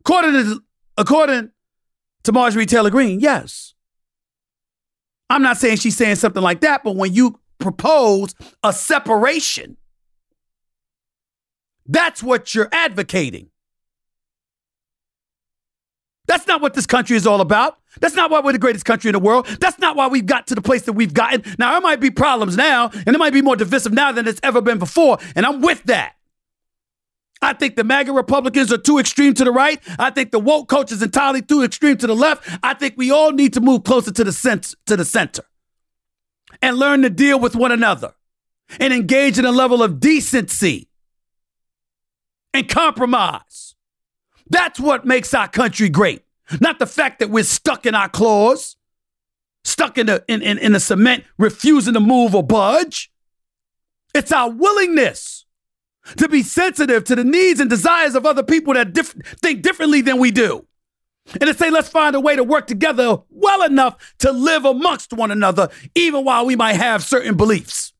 According 0.00 0.32
to, 0.32 0.62
according 0.96 1.50
to 2.24 2.32
Marjorie 2.32 2.66
Taylor 2.66 2.90
Greene, 2.90 3.20
yes. 3.20 3.74
I'm 5.28 5.42
not 5.42 5.58
saying 5.58 5.76
she's 5.76 5.96
saying 5.96 6.16
something 6.16 6.42
like 6.42 6.60
that, 6.60 6.82
but 6.82 6.96
when 6.96 7.12
you 7.12 7.38
propose 7.58 8.34
a 8.64 8.72
separation 8.72 9.76
that's 11.90 12.22
what 12.22 12.54
you're 12.54 12.68
advocating. 12.70 13.48
That's 16.30 16.46
not 16.46 16.60
what 16.62 16.74
this 16.74 16.86
country 16.86 17.16
is 17.16 17.26
all 17.26 17.40
about. 17.40 17.76
That's 17.98 18.14
not 18.14 18.30
why 18.30 18.38
we're 18.38 18.52
the 18.52 18.58
greatest 18.60 18.84
country 18.84 19.08
in 19.08 19.14
the 19.14 19.18
world. 19.18 19.48
That's 19.60 19.80
not 19.80 19.96
why 19.96 20.06
we've 20.06 20.24
got 20.24 20.46
to 20.46 20.54
the 20.54 20.62
place 20.62 20.82
that 20.82 20.92
we've 20.92 21.12
gotten. 21.12 21.42
Now, 21.58 21.72
there 21.72 21.80
might 21.80 21.98
be 21.98 22.08
problems 22.08 22.56
now, 22.56 22.88
and 22.92 23.08
it 23.08 23.18
might 23.18 23.32
be 23.32 23.42
more 23.42 23.56
divisive 23.56 23.92
now 23.92 24.12
than 24.12 24.28
it's 24.28 24.38
ever 24.44 24.60
been 24.60 24.78
before, 24.78 25.18
and 25.34 25.44
I'm 25.44 25.60
with 25.60 25.82
that. 25.84 26.12
I 27.42 27.52
think 27.52 27.74
the 27.74 27.82
MAGA 27.82 28.12
Republicans 28.12 28.72
are 28.72 28.78
too 28.78 29.00
extreme 29.00 29.34
to 29.34 29.44
the 29.44 29.50
right. 29.50 29.82
I 29.98 30.10
think 30.10 30.30
the 30.30 30.38
woke 30.38 30.68
culture 30.68 30.94
is 30.94 31.02
entirely 31.02 31.42
too 31.42 31.64
extreme 31.64 31.96
to 31.96 32.06
the 32.06 32.14
left. 32.14 32.48
I 32.62 32.74
think 32.74 32.94
we 32.96 33.10
all 33.10 33.32
need 33.32 33.52
to 33.54 33.60
move 33.60 33.82
closer 33.82 34.12
to 34.12 34.22
the 34.22 34.32
center, 34.32 34.76
to 34.86 34.96
the 34.96 35.04
center 35.04 35.42
and 36.62 36.76
learn 36.76 37.02
to 37.02 37.10
deal 37.10 37.40
with 37.40 37.56
one 37.56 37.72
another 37.72 38.14
and 38.78 38.94
engage 38.94 39.36
in 39.36 39.44
a 39.44 39.50
level 39.50 39.82
of 39.82 39.98
decency 39.98 40.90
and 42.54 42.68
compromise. 42.68 43.69
That's 44.50 44.78
what 44.78 45.04
makes 45.06 45.32
our 45.32 45.48
country 45.48 45.88
great. 45.88 46.24
Not 46.60 46.78
the 46.78 46.86
fact 46.86 47.20
that 47.20 47.30
we're 47.30 47.44
stuck 47.44 47.86
in 47.86 47.94
our 47.94 48.08
claws, 48.08 48.76
stuck 49.64 49.96
in 49.96 50.06
the 50.06 50.24
in, 50.28 50.42
in, 50.42 50.58
in 50.58 50.72
the 50.72 50.80
cement, 50.80 51.24
refusing 51.38 51.94
to 51.94 52.00
move 52.00 52.34
or 52.34 52.42
budge. 52.42 53.10
It's 54.12 54.32
our 54.32 54.50
willingness 54.50 55.46
to 56.16 56.28
be 56.28 56.42
sensitive 56.42 57.04
to 57.04 57.14
the 57.14 57.24
needs 57.24 57.60
and 57.60 57.70
desires 57.70 58.16
of 58.16 58.26
other 58.26 58.42
people 58.42 58.74
that 58.74 58.92
diff- 58.92 59.14
think 59.40 59.62
differently 59.62 60.00
than 60.00 60.18
we 60.18 60.32
do. 60.32 60.66
And 61.32 61.42
to 61.42 61.54
say, 61.54 61.70
let's 61.70 61.88
find 61.88 62.16
a 62.16 62.20
way 62.20 62.34
to 62.34 62.42
work 62.42 62.66
together 62.66 63.18
well 63.30 63.62
enough 63.62 64.14
to 64.18 64.32
live 64.32 64.64
amongst 64.64 65.12
one 65.12 65.30
another, 65.30 65.68
even 65.94 66.24
while 66.24 66.44
we 66.44 66.56
might 66.56 66.76
have 66.76 67.04
certain 67.04 67.36
beliefs. 67.36 67.92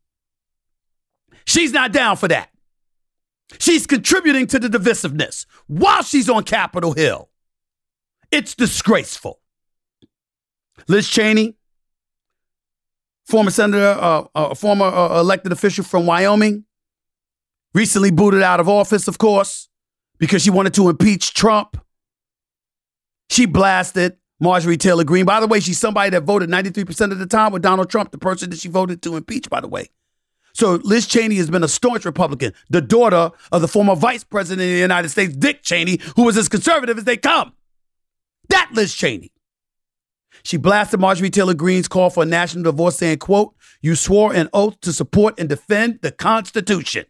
She's 1.45 1.73
not 1.73 1.93
down 1.93 2.17
for 2.17 2.27
that. 2.29 2.50
She's 3.59 3.87
contributing 3.87 4.47
to 4.49 4.59
the 4.59 4.69
divisiveness 4.69 5.47
while 5.67 6.03
she's 6.03 6.29
on 6.29 6.45
Capitol 6.45 6.93
Hill. 6.93 7.29
It's 8.31 8.55
disgraceful. 8.55 9.41
Liz 10.89 11.09
Cheney, 11.09 11.57
former 13.27 13.51
senator, 13.51 13.97
uh, 14.01 14.25
uh, 14.35 14.55
former 14.55 14.87
uh, 14.87 15.21
elected 15.21 15.53
official 15.53 15.85
from 15.85 16.07
Wyoming, 16.07 16.65
recently 17.75 18.11
booted 18.11 18.43
out 18.43 18.61
of 18.61 18.69
office, 18.69 19.09
of 19.09 19.19
course, 19.19 19.69
because 20.19 20.43
she 20.43 20.51
wanted 20.51 20.75
to 20.75 20.89
impeach 20.89 21.35
Trump. 21.35 21.77
She 23.31 23.47
blasted 23.47 24.17
Marjorie 24.41 24.77
Taylor 24.77 25.05
Greene. 25.05 25.27
By 25.27 25.41
the 25.41 25.47
way, 25.47 25.61
she's 25.61 25.79
somebody 25.79 26.11
that 26.11 26.23
voted 26.23 26.49
93% 26.49 27.13
of 27.13 27.19
the 27.19 27.27
time 27.27 27.53
with 27.53 27.63
Donald 27.63 27.91
Trump, 27.91 28.11
the 28.11 28.19
person 28.19 28.51
that 28.51 28.59
she 28.59 28.69
voted 28.69 29.03
to 29.03 29.17
impeach, 29.17 29.51
by 29.51 29.61
the 29.61 29.69
way. 29.69 29.91
So 30.53 30.81
Liz 30.83 31.07
Cheney 31.07 31.37
has 31.37 31.51
been 31.51 31.63
a 31.63 31.69
staunch 31.69 32.05
Republican, 32.05 32.53
the 32.69 32.81
daughter 32.81 33.31
of 33.53 33.61
the 33.61 33.69
former 33.69 33.95
vice 33.95 34.25
president 34.25 34.67
of 34.67 34.73
the 34.73 34.81
United 34.81 35.09
States, 35.11 35.35
Dick 35.35 35.63
Cheney, 35.63 36.01
who 36.17 36.25
was 36.25 36.37
as 36.37 36.49
conservative 36.49 36.99
as 36.99 37.05
they 37.05 37.17
come. 37.17 37.53
That 38.49 38.71
Liz 38.73 38.95
Cheney. 38.95 39.33
She 40.43 40.57
blasted 40.57 41.01
Marjorie 41.01 41.31
Taylor 41.31 41.55
Greene's 41.55 41.89
call 41.89 42.11
for 42.11 42.23
a 42.23 42.27
national 42.27 42.65
divorce, 42.65 42.97
saying, 42.97 43.19
quote, 43.19 43.55
you 43.83 43.95
swore 43.95 44.33
an 44.33 44.49
oath 44.53 44.81
to 44.81 44.93
support 44.93 45.39
and 45.39 45.49
defend 45.49 46.01
the 46.03 46.11
Constitution. 46.11 47.05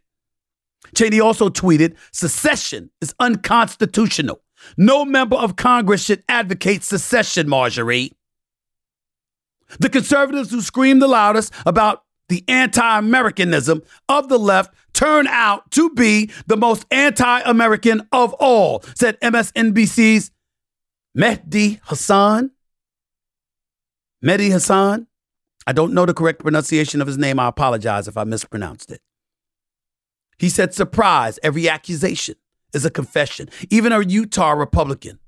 Cheney 0.94 1.20
also 1.20 1.48
tweeted, 1.48 1.96
secession 2.12 2.90
is 3.00 3.14
unconstitutional. 3.20 4.40
No 4.76 5.04
member 5.04 5.36
of 5.36 5.56
Congress 5.56 6.04
should 6.04 6.22
advocate 6.28 6.82
secession, 6.82 7.48
Marjorie. 7.48 8.12
The 9.78 9.88
conservatives 9.88 10.50
who 10.50 10.60
screamed 10.60 11.00
the 11.00 11.08
loudest 11.08 11.52
about 11.64 12.02
the 12.30 12.44
anti 12.48 12.98
Americanism 12.98 13.82
of 14.08 14.28
the 14.30 14.38
left 14.38 14.72
turn 14.94 15.26
out 15.26 15.70
to 15.72 15.90
be 15.90 16.30
the 16.46 16.56
most 16.56 16.86
anti 16.90 17.40
American 17.40 18.08
of 18.12 18.32
all, 18.34 18.82
said 18.94 19.20
MSNBC's 19.20 20.30
Mehdi 21.16 21.80
Hasan. 21.88 22.52
Mehdi 24.24 24.50
Hasan. 24.50 25.08
I 25.66 25.72
don't 25.72 25.92
know 25.92 26.06
the 26.06 26.14
correct 26.14 26.40
pronunciation 26.40 27.02
of 27.02 27.06
his 27.06 27.18
name. 27.18 27.38
I 27.38 27.48
apologize 27.48 28.08
if 28.08 28.16
I 28.16 28.24
mispronounced 28.24 28.90
it. 28.90 29.00
He 30.38 30.48
said, 30.48 30.72
surprise, 30.72 31.38
every 31.42 31.68
accusation 31.68 32.36
is 32.72 32.84
a 32.84 32.90
confession. 32.90 33.50
Even 33.68 33.92
a 33.92 34.00
Utah 34.00 34.52
Republican, 34.52 35.18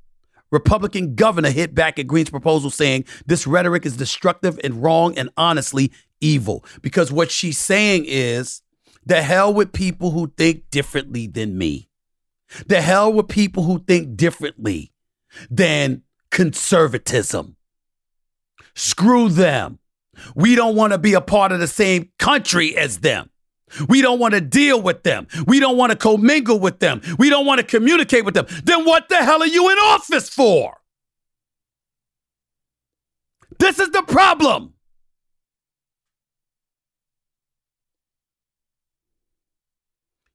Republican 0.50 1.14
governor 1.14 1.50
hit 1.50 1.74
back 1.74 1.98
at 1.98 2.06
Greene's 2.06 2.30
proposal 2.30 2.70
saying 2.70 3.04
this 3.26 3.46
rhetoric 3.46 3.84
is 3.84 3.96
destructive 3.96 4.60
and 4.62 4.82
wrong 4.82 5.16
and 5.18 5.30
honestly 5.36 5.90
evil. 6.22 6.64
Because 6.80 7.12
what 7.12 7.30
she's 7.30 7.58
saying 7.58 8.04
is 8.06 8.62
the 9.04 9.22
hell 9.22 9.52
with 9.52 9.72
people 9.72 10.12
who 10.12 10.32
think 10.36 10.70
differently 10.70 11.26
than 11.26 11.58
me. 11.58 11.88
The 12.66 12.80
hell 12.80 13.12
with 13.12 13.28
people 13.28 13.64
who 13.64 13.80
think 13.80 14.16
differently 14.16 14.92
than 15.50 16.02
conservatism. 16.30 17.56
Screw 18.74 19.28
them. 19.28 19.78
We 20.34 20.54
don't 20.54 20.76
want 20.76 20.92
to 20.92 20.98
be 20.98 21.14
a 21.14 21.20
part 21.20 21.52
of 21.52 21.60
the 21.60 21.66
same 21.66 22.10
country 22.18 22.76
as 22.76 22.98
them. 22.98 23.30
We 23.88 24.02
don't 24.02 24.18
want 24.18 24.34
to 24.34 24.40
deal 24.40 24.80
with 24.80 25.02
them. 25.02 25.26
We 25.46 25.58
don't 25.58 25.78
want 25.78 25.92
to 25.92 25.98
commingle 25.98 26.60
with 26.60 26.80
them. 26.80 27.00
We 27.18 27.30
don't 27.30 27.46
want 27.46 27.60
to 27.60 27.66
communicate 27.66 28.24
with 28.24 28.34
them. 28.34 28.46
Then 28.64 28.84
what 28.84 29.08
the 29.08 29.16
hell 29.16 29.42
are 29.42 29.46
you 29.46 29.70
in 29.70 29.78
office 29.78 30.28
for? 30.28 30.76
This 33.58 33.78
is 33.78 33.90
the 33.90 34.02
problem. 34.02 34.71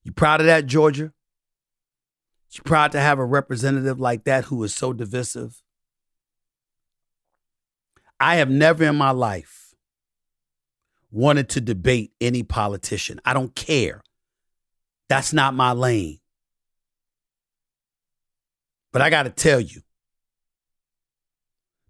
You 0.08 0.14
proud 0.14 0.40
of 0.40 0.46
that, 0.46 0.68
Georgia? 0.68 1.12
You 2.54 2.64
proud 2.64 2.94
to 2.94 3.00
have 3.02 3.20
a 3.20 3.26
representative 3.26 4.00
like 4.00 4.24
that 4.24 4.46
who 4.46 4.64
is 4.64 4.74
so 4.74 4.94
divisive? 4.94 5.62
I 8.18 8.38
have 8.38 8.50
never 8.50 8.86
in 8.86 8.96
my 8.96 9.12
life 9.12 9.76
wanted 11.12 11.50
to 11.50 11.62
debate 11.62 12.14
any 12.22 12.42
politician. 12.42 13.20
I 13.26 13.34
don't 13.34 13.54
care. 13.54 14.02
That's 15.10 15.34
not 15.34 15.54
my 15.54 15.74
lane. 15.74 16.20
But 18.94 19.02
I 19.02 19.10
got 19.10 19.24
to 19.24 19.30
tell 19.30 19.60
you, 19.60 19.82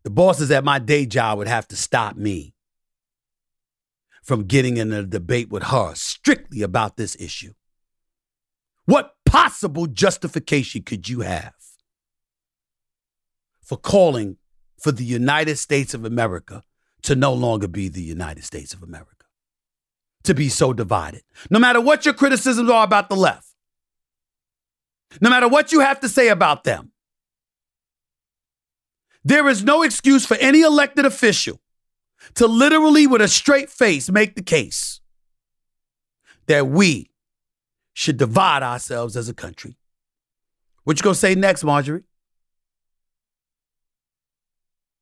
the 0.01 0.09
bosses 0.09 0.49
at 0.49 0.63
my 0.63 0.79
day 0.79 1.05
job 1.05 1.37
would 1.37 1.47
have 1.47 1.67
to 1.67 1.75
stop 1.75 2.15
me 2.15 2.55
from 4.23 4.45
getting 4.45 4.77
in 4.77 4.91
a 4.91 5.03
debate 5.03 5.51
with 5.51 5.61
her 5.61 5.93
strictly 5.93 6.63
about 6.63 6.97
this 6.97 7.15
issue. 7.19 7.53
What 8.87 9.15
possible 9.25 9.85
justification 9.85 10.81
could 10.81 11.09
you 11.09 11.19
have 11.19 11.53
for 13.61 13.77
calling 13.77 14.37
for 14.79 14.93
the 14.93 15.03
United 15.03 15.57
States 15.57 15.93
of 15.93 16.05
America 16.05 16.63
to 17.03 17.13
no 17.13 17.33
longer 17.33 17.67
be 17.67 17.89
the 17.89 18.01
United 18.01 18.45
States 18.45 18.73
of 18.73 18.81
America, 18.81 19.25
to 20.23 20.33
be 20.33 20.47
so 20.47 20.71
divided. 20.71 21.21
No 21.49 21.59
matter 21.59 21.81
what 21.81 22.05
your 22.05 22.13
criticisms 22.13 22.69
are 22.69 22.85
about 22.85 23.09
the 23.09 23.17
left, 23.17 23.49
no 25.19 25.29
matter 25.29 25.49
what 25.49 25.73
you 25.73 25.81
have 25.81 25.99
to 25.99 26.07
say 26.07 26.29
about 26.29 26.63
them, 26.63 26.93
there 29.25 29.49
is 29.49 29.65
no 29.65 29.83
excuse 29.83 30.25
for 30.25 30.37
any 30.37 30.61
elected 30.61 31.05
official 31.05 31.59
to 32.35 32.47
literally, 32.47 33.05
with 33.05 33.21
a 33.21 33.27
straight 33.27 33.69
face, 33.69 34.09
make 34.09 34.35
the 34.35 34.41
case 34.41 35.01
that 36.45 36.67
we 36.67 37.11
should 37.97 38.15
divide 38.15 38.61
ourselves 38.61 39.17
as 39.17 39.27
a 39.27 39.33
country. 39.33 39.75
What 40.83 40.99
you 40.99 41.03
gonna 41.03 41.15
say 41.15 41.33
next, 41.33 41.63
Marjorie? 41.63 42.03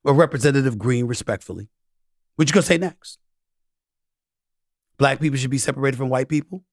Or 0.05 0.13
Representative 0.13 0.77
Greene, 0.77 1.05
respectfully. 1.05 1.67
What 2.37 2.47
you 2.47 2.53
gonna 2.53 2.63
say 2.63 2.77
next? 2.77 3.19
Black 4.97 5.19
people 5.19 5.37
should 5.37 5.51
be 5.51 5.57
separated 5.57 5.97
from 5.97 6.07
white 6.07 6.29
people. 6.29 6.63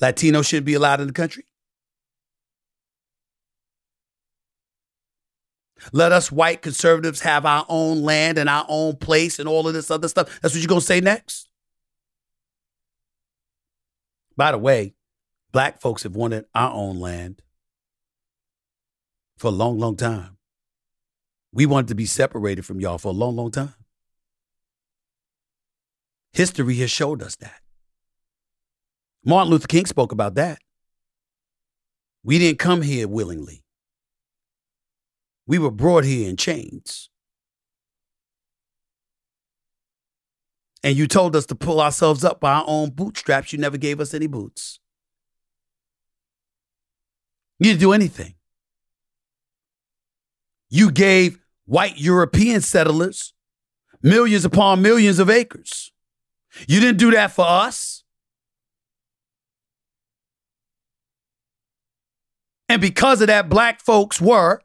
Latino 0.00 0.40
shouldn't 0.40 0.64
be 0.64 0.72
allowed 0.72 1.02
in 1.02 1.08
the 1.08 1.12
country. 1.12 1.44
Let 5.92 6.12
us 6.12 6.32
white 6.32 6.62
conservatives 6.62 7.20
have 7.20 7.44
our 7.44 7.66
own 7.68 8.00
land 8.00 8.38
and 8.38 8.48
our 8.48 8.64
own 8.70 8.96
place 8.96 9.38
and 9.38 9.46
all 9.46 9.68
of 9.68 9.74
this 9.74 9.90
other 9.90 10.08
stuff. 10.08 10.40
That's 10.40 10.54
what 10.54 10.62
you're 10.62 10.66
gonna 10.66 10.80
say 10.80 11.02
next. 11.02 11.50
By 14.36 14.52
the 14.52 14.58
way, 14.58 14.94
black 15.52 15.80
folks 15.80 16.02
have 16.02 16.14
wanted 16.14 16.44
our 16.54 16.72
own 16.72 16.98
land 16.98 17.42
for 19.38 19.48
a 19.48 19.50
long, 19.50 19.78
long 19.78 19.96
time. 19.96 20.36
We 21.52 21.64
wanted 21.64 21.88
to 21.88 21.94
be 21.94 22.06
separated 22.06 22.66
from 22.66 22.80
y'all 22.80 22.98
for 22.98 23.08
a 23.08 23.12
long, 23.12 23.36
long 23.36 23.50
time. 23.50 23.74
History 26.32 26.76
has 26.76 26.90
showed 26.90 27.22
us 27.22 27.36
that. 27.36 27.60
Martin 29.24 29.50
Luther 29.50 29.66
King 29.66 29.86
spoke 29.86 30.12
about 30.12 30.34
that. 30.34 30.58
We 32.22 32.38
didn't 32.38 32.58
come 32.58 32.82
here 32.82 33.08
willingly. 33.08 33.64
We 35.46 35.58
were 35.58 35.70
brought 35.70 36.04
here 36.04 36.28
in 36.28 36.36
chains. 36.36 37.08
And 40.86 40.96
you 40.96 41.08
told 41.08 41.34
us 41.34 41.46
to 41.46 41.56
pull 41.56 41.80
ourselves 41.80 42.22
up 42.22 42.38
by 42.38 42.52
our 42.52 42.64
own 42.64 42.90
bootstraps. 42.90 43.52
You 43.52 43.58
never 43.58 43.76
gave 43.76 43.98
us 43.98 44.14
any 44.14 44.28
boots. 44.28 44.78
You 47.58 47.70
didn't 47.70 47.80
do 47.80 47.92
anything. 47.92 48.36
You 50.70 50.92
gave 50.92 51.40
white 51.64 51.98
European 51.98 52.60
settlers 52.60 53.34
millions 54.00 54.44
upon 54.44 54.80
millions 54.80 55.18
of 55.18 55.28
acres. 55.28 55.90
You 56.68 56.78
didn't 56.78 56.98
do 56.98 57.10
that 57.10 57.32
for 57.32 57.44
us. 57.44 58.04
And 62.68 62.80
because 62.80 63.20
of 63.20 63.26
that, 63.26 63.48
black 63.48 63.80
folks 63.80 64.20
were 64.20 64.60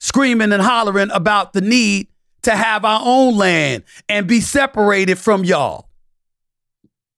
screaming 0.00 0.52
and 0.52 0.60
hollering 0.60 1.12
about 1.12 1.52
the 1.52 1.60
need 1.60 2.08
to 2.42 2.56
have 2.56 2.84
our 2.84 3.00
own 3.04 3.36
land 3.36 3.84
and 4.08 4.26
be 4.26 4.40
separated 4.40 5.18
from 5.18 5.44
y'all. 5.44 5.88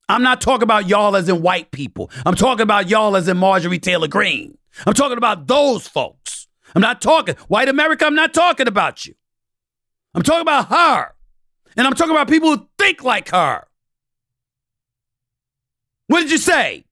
I'm 0.08 0.22
not 0.22 0.40
talking 0.40 0.64
about 0.64 0.88
y'all 0.88 1.16
as 1.16 1.28
in 1.28 1.40
white 1.40 1.70
people. 1.70 2.10
I'm 2.26 2.34
talking 2.34 2.62
about 2.62 2.88
y'all 2.88 3.16
as 3.16 3.26
in 3.26 3.38
Marjorie 3.38 3.78
Taylor 3.78 4.08
Greene. 4.08 4.58
I'm 4.86 4.94
talking 4.94 5.16
about 5.16 5.46
those 5.46 5.88
folks. 5.88 6.46
I'm 6.74 6.82
not 6.82 7.00
talking 7.00 7.36
white 7.48 7.68
America. 7.68 8.04
I'm 8.04 8.14
not 8.14 8.34
talking 8.34 8.68
about 8.68 9.06
you. 9.06 9.14
I'm 10.14 10.22
talking 10.22 10.42
about 10.42 10.68
her. 10.68 11.14
And 11.76 11.86
I'm 11.86 11.94
talking 11.94 12.12
about 12.12 12.28
people 12.28 12.54
who 12.54 12.68
think 12.78 13.02
like 13.02 13.30
her. 13.30 13.64
What 16.06 16.20
did 16.20 16.30
you 16.30 16.38
say? 16.38 16.84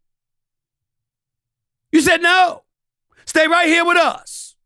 You 1.93 2.01
said 2.01 2.23
no. 2.23 2.63
Stay 3.27 3.47
right 3.47 3.67
here 3.67 3.85
with 3.85 3.99
us. 3.99 4.57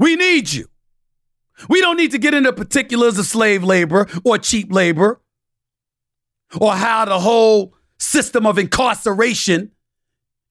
We 0.00 0.16
need 0.16 0.52
you. 0.52 0.68
We 1.68 1.80
don't 1.80 1.96
need 1.96 2.10
to 2.12 2.18
get 2.18 2.34
into 2.34 2.52
particulars 2.52 3.18
of 3.18 3.26
slave 3.26 3.64
labor 3.64 4.06
or 4.24 4.38
cheap 4.38 4.72
labor 4.72 5.20
or 6.60 6.74
how 6.74 7.04
the 7.04 7.18
whole 7.18 7.74
system 7.98 8.46
of 8.46 8.58
incarceration 8.58 9.70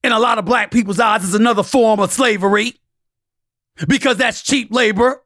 in 0.03 0.11
a 0.11 0.19
lot 0.19 0.37
of 0.37 0.45
black 0.45 0.71
people's 0.71 0.99
eyes 0.99 1.23
is 1.23 1.35
another 1.35 1.63
form 1.63 1.99
of 1.99 2.11
slavery 2.11 2.73
because 3.87 4.17
that's 4.17 4.41
cheap 4.41 4.73
labor 4.73 5.23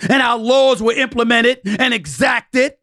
and 0.00 0.22
our 0.22 0.38
laws 0.38 0.82
were 0.82 0.92
implemented 0.92 1.60
and 1.64 1.94
exacted 1.94 2.74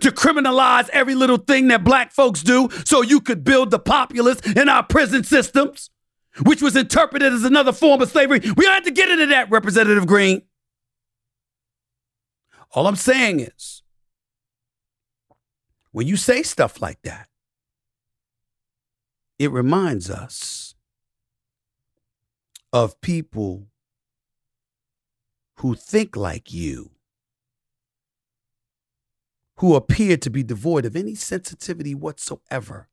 to 0.00 0.10
criminalize 0.10 0.88
every 0.90 1.14
little 1.14 1.36
thing 1.36 1.68
that 1.68 1.84
black 1.84 2.12
folks 2.12 2.42
do 2.42 2.68
so 2.84 3.02
you 3.02 3.20
could 3.20 3.44
build 3.44 3.70
the 3.70 3.78
populace 3.78 4.40
in 4.56 4.68
our 4.68 4.82
prison 4.82 5.24
systems, 5.24 5.90
which 6.42 6.62
was 6.62 6.76
interpreted 6.76 7.32
as 7.32 7.44
another 7.44 7.72
form 7.72 8.02
of 8.02 8.10
slavery. 8.10 8.40
We 8.40 8.64
don't 8.64 8.74
have 8.74 8.84
to 8.84 8.90
get 8.90 9.10
into 9.10 9.26
that, 9.26 9.50
Representative 9.50 10.06
Greene. 10.06 10.42
All 12.72 12.86
I'm 12.86 12.96
saying 12.96 13.40
is, 13.40 13.82
when 15.92 16.08
you 16.08 16.16
say 16.16 16.42
stuff 16.42 16.82
like 16.82 17.00
that, 17.02 17.28
it 19.38 19.50
reminds 19.52 20.10
us 20.10 20.74
of 22.72 23.00
people 23.00 23.68
who 25.58 25.76
think 25.76 26.16
like 26.16 26.52
you 26.52 26.90
who 29.58 29.76
appear 29.76 30.16
to 30.16 30.30
be 30.30 30.42
devoid 30.42 30.84
of 30.84 30.96
any 30.96 31.14
sensitivity 31.14 31.94
whatsoever 31.94 32.88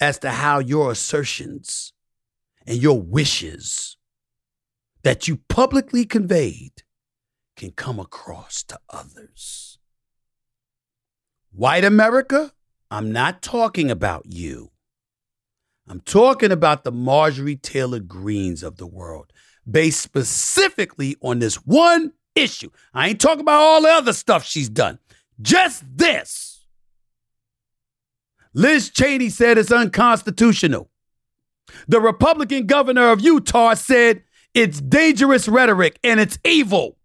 as 0.00 0.18
to 0.18 0.30
how 0.30 0.58
your 0.58 0.90
assertions 0.90 1.92
and 2.66 2.82
your 2.82 3.00
wishes 3.00 3.96
that 5.02 5.28
you 5.28 5.38
publicly 5.48 6.04
conveyed 6.04 6.82
can 7.56 7.70
come 7.70 7.98
across 8.00 8.62
to 8.64 8.78
others. 8.90 9.78
White 11.52 11.84
America, 11.84 12.52
I'm 12.90 13.12
not 13.12 13.40
talking 13.40 13.90
about 13.90 14.26
you. 14.26 14.72
I'm 15.88 16.00
talking 16.00 16.50
about 16.50 16.84
the 16.84 16.92
Marjorie 16.92 17.56
Taylor 17.56 18.00
Greenes 18.00 18.62
of 18.62 18.76
the 18.76 18.86
world, 18.86 19.32
based 19.70 20.00
specifically 20.00 21.16
on 21.22 21.38
this 21.38 21.56
one 21.64 22.12
issue. 22.34 22.70
I 22.92 23.08
ain't 23.08 23.20
talking 23.20 23.40
about 23.40 23.60
all 23.60 23.82
the 23.82 23.88
other 23.88 24.12
stuff 24.12 24.44
she's 24.44 24.68
done. 24.68 24.98
Just 25.40 25.84
this. 25.96 26.66
Liz 28.52 28.90
Cheney 28.90 29.28
said 29.28 29.58
it's 29.58 29.70
unconstitutional. 29.70 30.90
The 31.88 32.00
Republican 32.00 32.66
governor 32.66 33.10
of 33.10 33.20
Utah 33.20 33.74
said 33.74 34.22
it's 34.54 34.80
dangerous 34.80 35.48
rhetoric 35.48 35.98
and 36.02 36.20
it's 36.20 36.38
evil. 36.44 36.96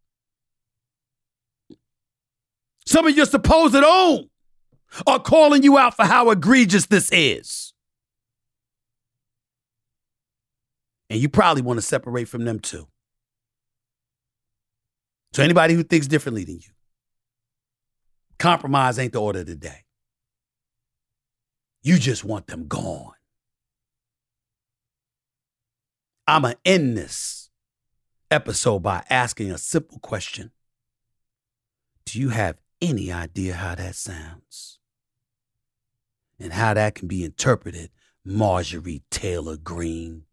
Some 2.85 3.07
of 3.07 3.15
your 3.15 3.25
supposed 3.25 3.75
own 3.75 4.29
are 5.07 5.19
calling 5.19 5.63
you 5.63 5.77
out 5.77 5.95
for 5.95 6.05
how 6.05 6.29
egregious 6.29 6.85
this 6.87 7.09
is. 7.11 7.73
And 11.09 11.19
you 11.19 11.29
probably 11.29 11.61
want 11.61 11.77
to 11.77 11.81
separate 11.81 12.27
from 12.27 12.45
them 12.45 12.59
too. 12.59 12.87
So, 15.33 15.43
anybody 15.43 15.73
who 15.73 15.83
thinks 15.83 16.07
differently 16.07 16.43
than 16.43 16.55
you, 16.55 16.71
Compromise 18.41 18.97
ain't 18.97 19.13
the 19.13 19.21
order 19.21 19.41
of 19.41 19.45
the 19.45 19.55
day. 19.55 19.83
You 21.83 21.99
just 21.99 22.23
want 22.25 22.47
them 22.47 22.67
gone. 22.67 23.13
I'm 26.27 26.43
going 26.43 26.53
to 26.53 26.59
end 26.65 26.97
this 26.97 27.49
episode 28.29 28.79
by 28.79 29.03
asking 29.09 29.51
a 29.51 29.57
simple 29.57 29.99
question 29.99 30.51
Do 32.05 32.19
you 32.19 32.29
have 32.29 32.57
any 32.81 33.11
idea 33.11 33.53
how 33.53 33.75
that 33.75 33.95
sounds? 33.95 34.79
And 36.39 36.53
how 36.53 36.73
that 36.73 36.95
can 36.95 37.07
be 37.07 37.23
interpreted, 37.23 37.91
Marjorie 38.25 39.03
Taylor 39.11 39.57
Greene? 39.57 40.23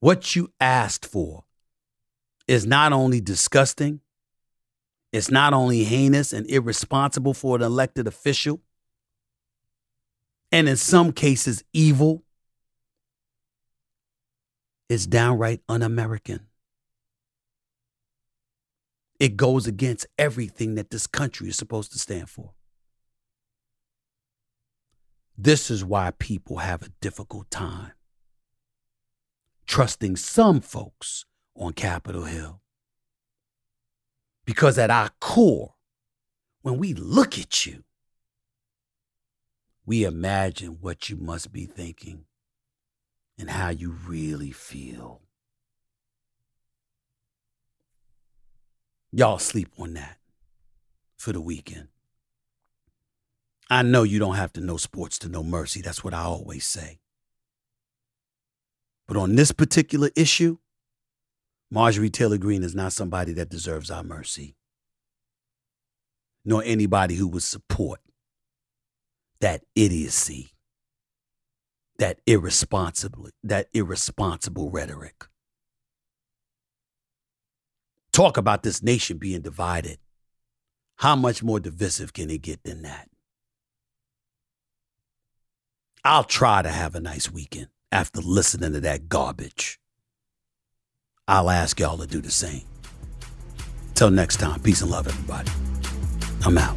What 0.00 0.34
you 0.34 0.52
asked 0.58 1.06
for 1.06 1.44
is 2.48 2.66
not 2.66 2.92
only 2.92 3.20
disgusting, 3.20 4.00
it's 5.12 5.30
not 5.30 5.52
only 5.52 5.84
heinous 5.84 6.32
and 6.32 6.48
irresponsible 6.50 7.34
for 7.34 7.56
an 7.56 7.62
elected 7.62 8.06
official, 8.06 8.60
and 10.52 10.68
in 10.68 10.76
some 10.76 11.12
cases, 11.12 11.64
evil, 11.72 12.22
is 14.88 15.06
downright 15.06 15.62
un 15.68 15.82
American. 15.82 16.46
It 19.18 19.36
goes 19.36 19.66
against 19.66 20.06
everything 20.18 20.74
that 20.74 20.90
this 20.90 21.06
country 21.06 21.48
is 21.48 21.56
supposed 21.56 21.92
to 21.92 21.98
stand 21.98 22.28
for. 22.28 22.52
This 25.38 25.70
is 25.70 25.84
why 25.84 26.12
people 26.18 26.58
have 26.58 26.82
a 26.82 26.90
difficult 27.00 27.50
time 27.50 27.92
trusting 29.66 30.16
some 30.16 30.60
folks 30.60 31.24
on 31.56 31.72
Capitol 31.72 32.24
Hill 32.24 32.60
because 34.44 34.76
at 34.76 34.90
our 34.90 35.10
core, 35.20 35.74
when 36.60 36.78
we 36.78 36.92
look 36.92 37.38
at 37.38 37.64
you, 37.64 37.84
we 39.84 40.04
imagine 40.04 40.78
what 40.80 41.08
you 41.08 41.16
must 41.16 41.52
be 41.52 41.66
thinking 41.66 42.24
and 43.38 43.50
how 43.50 43.70
you 43.70 43.90
really 44.06 44.50
feel. 44.50 45.22
Y'all 49.10 49.38
sleep 49.38 49.68
on 49.78 49.94
that 49.94 50.18
for 51.16 51.32
the 51.32 51.40
weekend. 51.40 51.88
I 53.68 53.82
know 53.82 54.02
you 54.02 54.18
don't 54.18 54.36
have 54.36 54.52
to 54.54 54.60
know 54.60 54.76
sports 54.76 55.18
to 55.20 55.28
know 55.28 55.42
mercy. 55.42 55.82
That's 55.82 56.04
what 56.04 56.14
I 56.14 56.22
always 56.22 56.66
say. 56.66 57.00
But 59.08 59.16
on 59.16 59.34
this 59.34 59.52
particular 59.52 60.10
issue, 60.14 60.58
Marjorie 61.70 62.10
Taylor 62.10 62.38
Greene 62.38 62.62
is 62.62 62.74
not 62.74 62.92
somebody 62.92 63.32
that 63.32 63.48
deserves 63.48 63.90
our 63.90 64.04
mercy, 64.04 64.56
nor 66.44 66.62
anybody 66.64 67.14
who 67.16 67.26
would 67.28 67.42
support 67.42 68.00
that 69.42 69.62
idiocy, 69.74 70.52
that 71.98 72.20
irresponsible, 72.26 73.28
that 73.42 73.66
irresponsible 73.74 74.70
rhetoric. 74.70 75.26
Talk 78.12 78.36
about 78.36 78.62
this 78.62 78.82
nation 78.82 79.18
being 79.18 79.40
divided. 79.40 79.98
How 80.96 81.16
much 81.16 81.42
more 81.42 81.58
divisive 81.58 82.12
can 82.12 82.30
it 82.30 82.42
get 82.42 82.62
than 82.62 82.82
that? 82.82 83.08
I'll 86.04 86.24
try 86.24 86.62
to 86.62 86.70
have 86.70 86.94
a 86.94 87.00
nice 87.00 87.30
weekend 87.30 87.68
after 87.90 88.20
listening 88.20 88.72
to 88.74 88.80
that 88.80 89.08
garbage. 89.08 89.80
I'll 91.26 91.50
ask 91.50 91.80
y'all 91.80 91.98
to 91.98 92.06
do 92.06 92.20
the 92.20 92.30
same. 92.30 92.62
Till 93.94 94.10
next 94.10 94.36
time, 94.36 94.60
peace 94.60 94.82
and 94.82 94.90
love, 94.90 95.08
everybody. 95.08 95.50
I'm 96.44 96.58
out. 96.58 96.76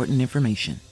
important 0.00 0.22
information. 0.22 0.89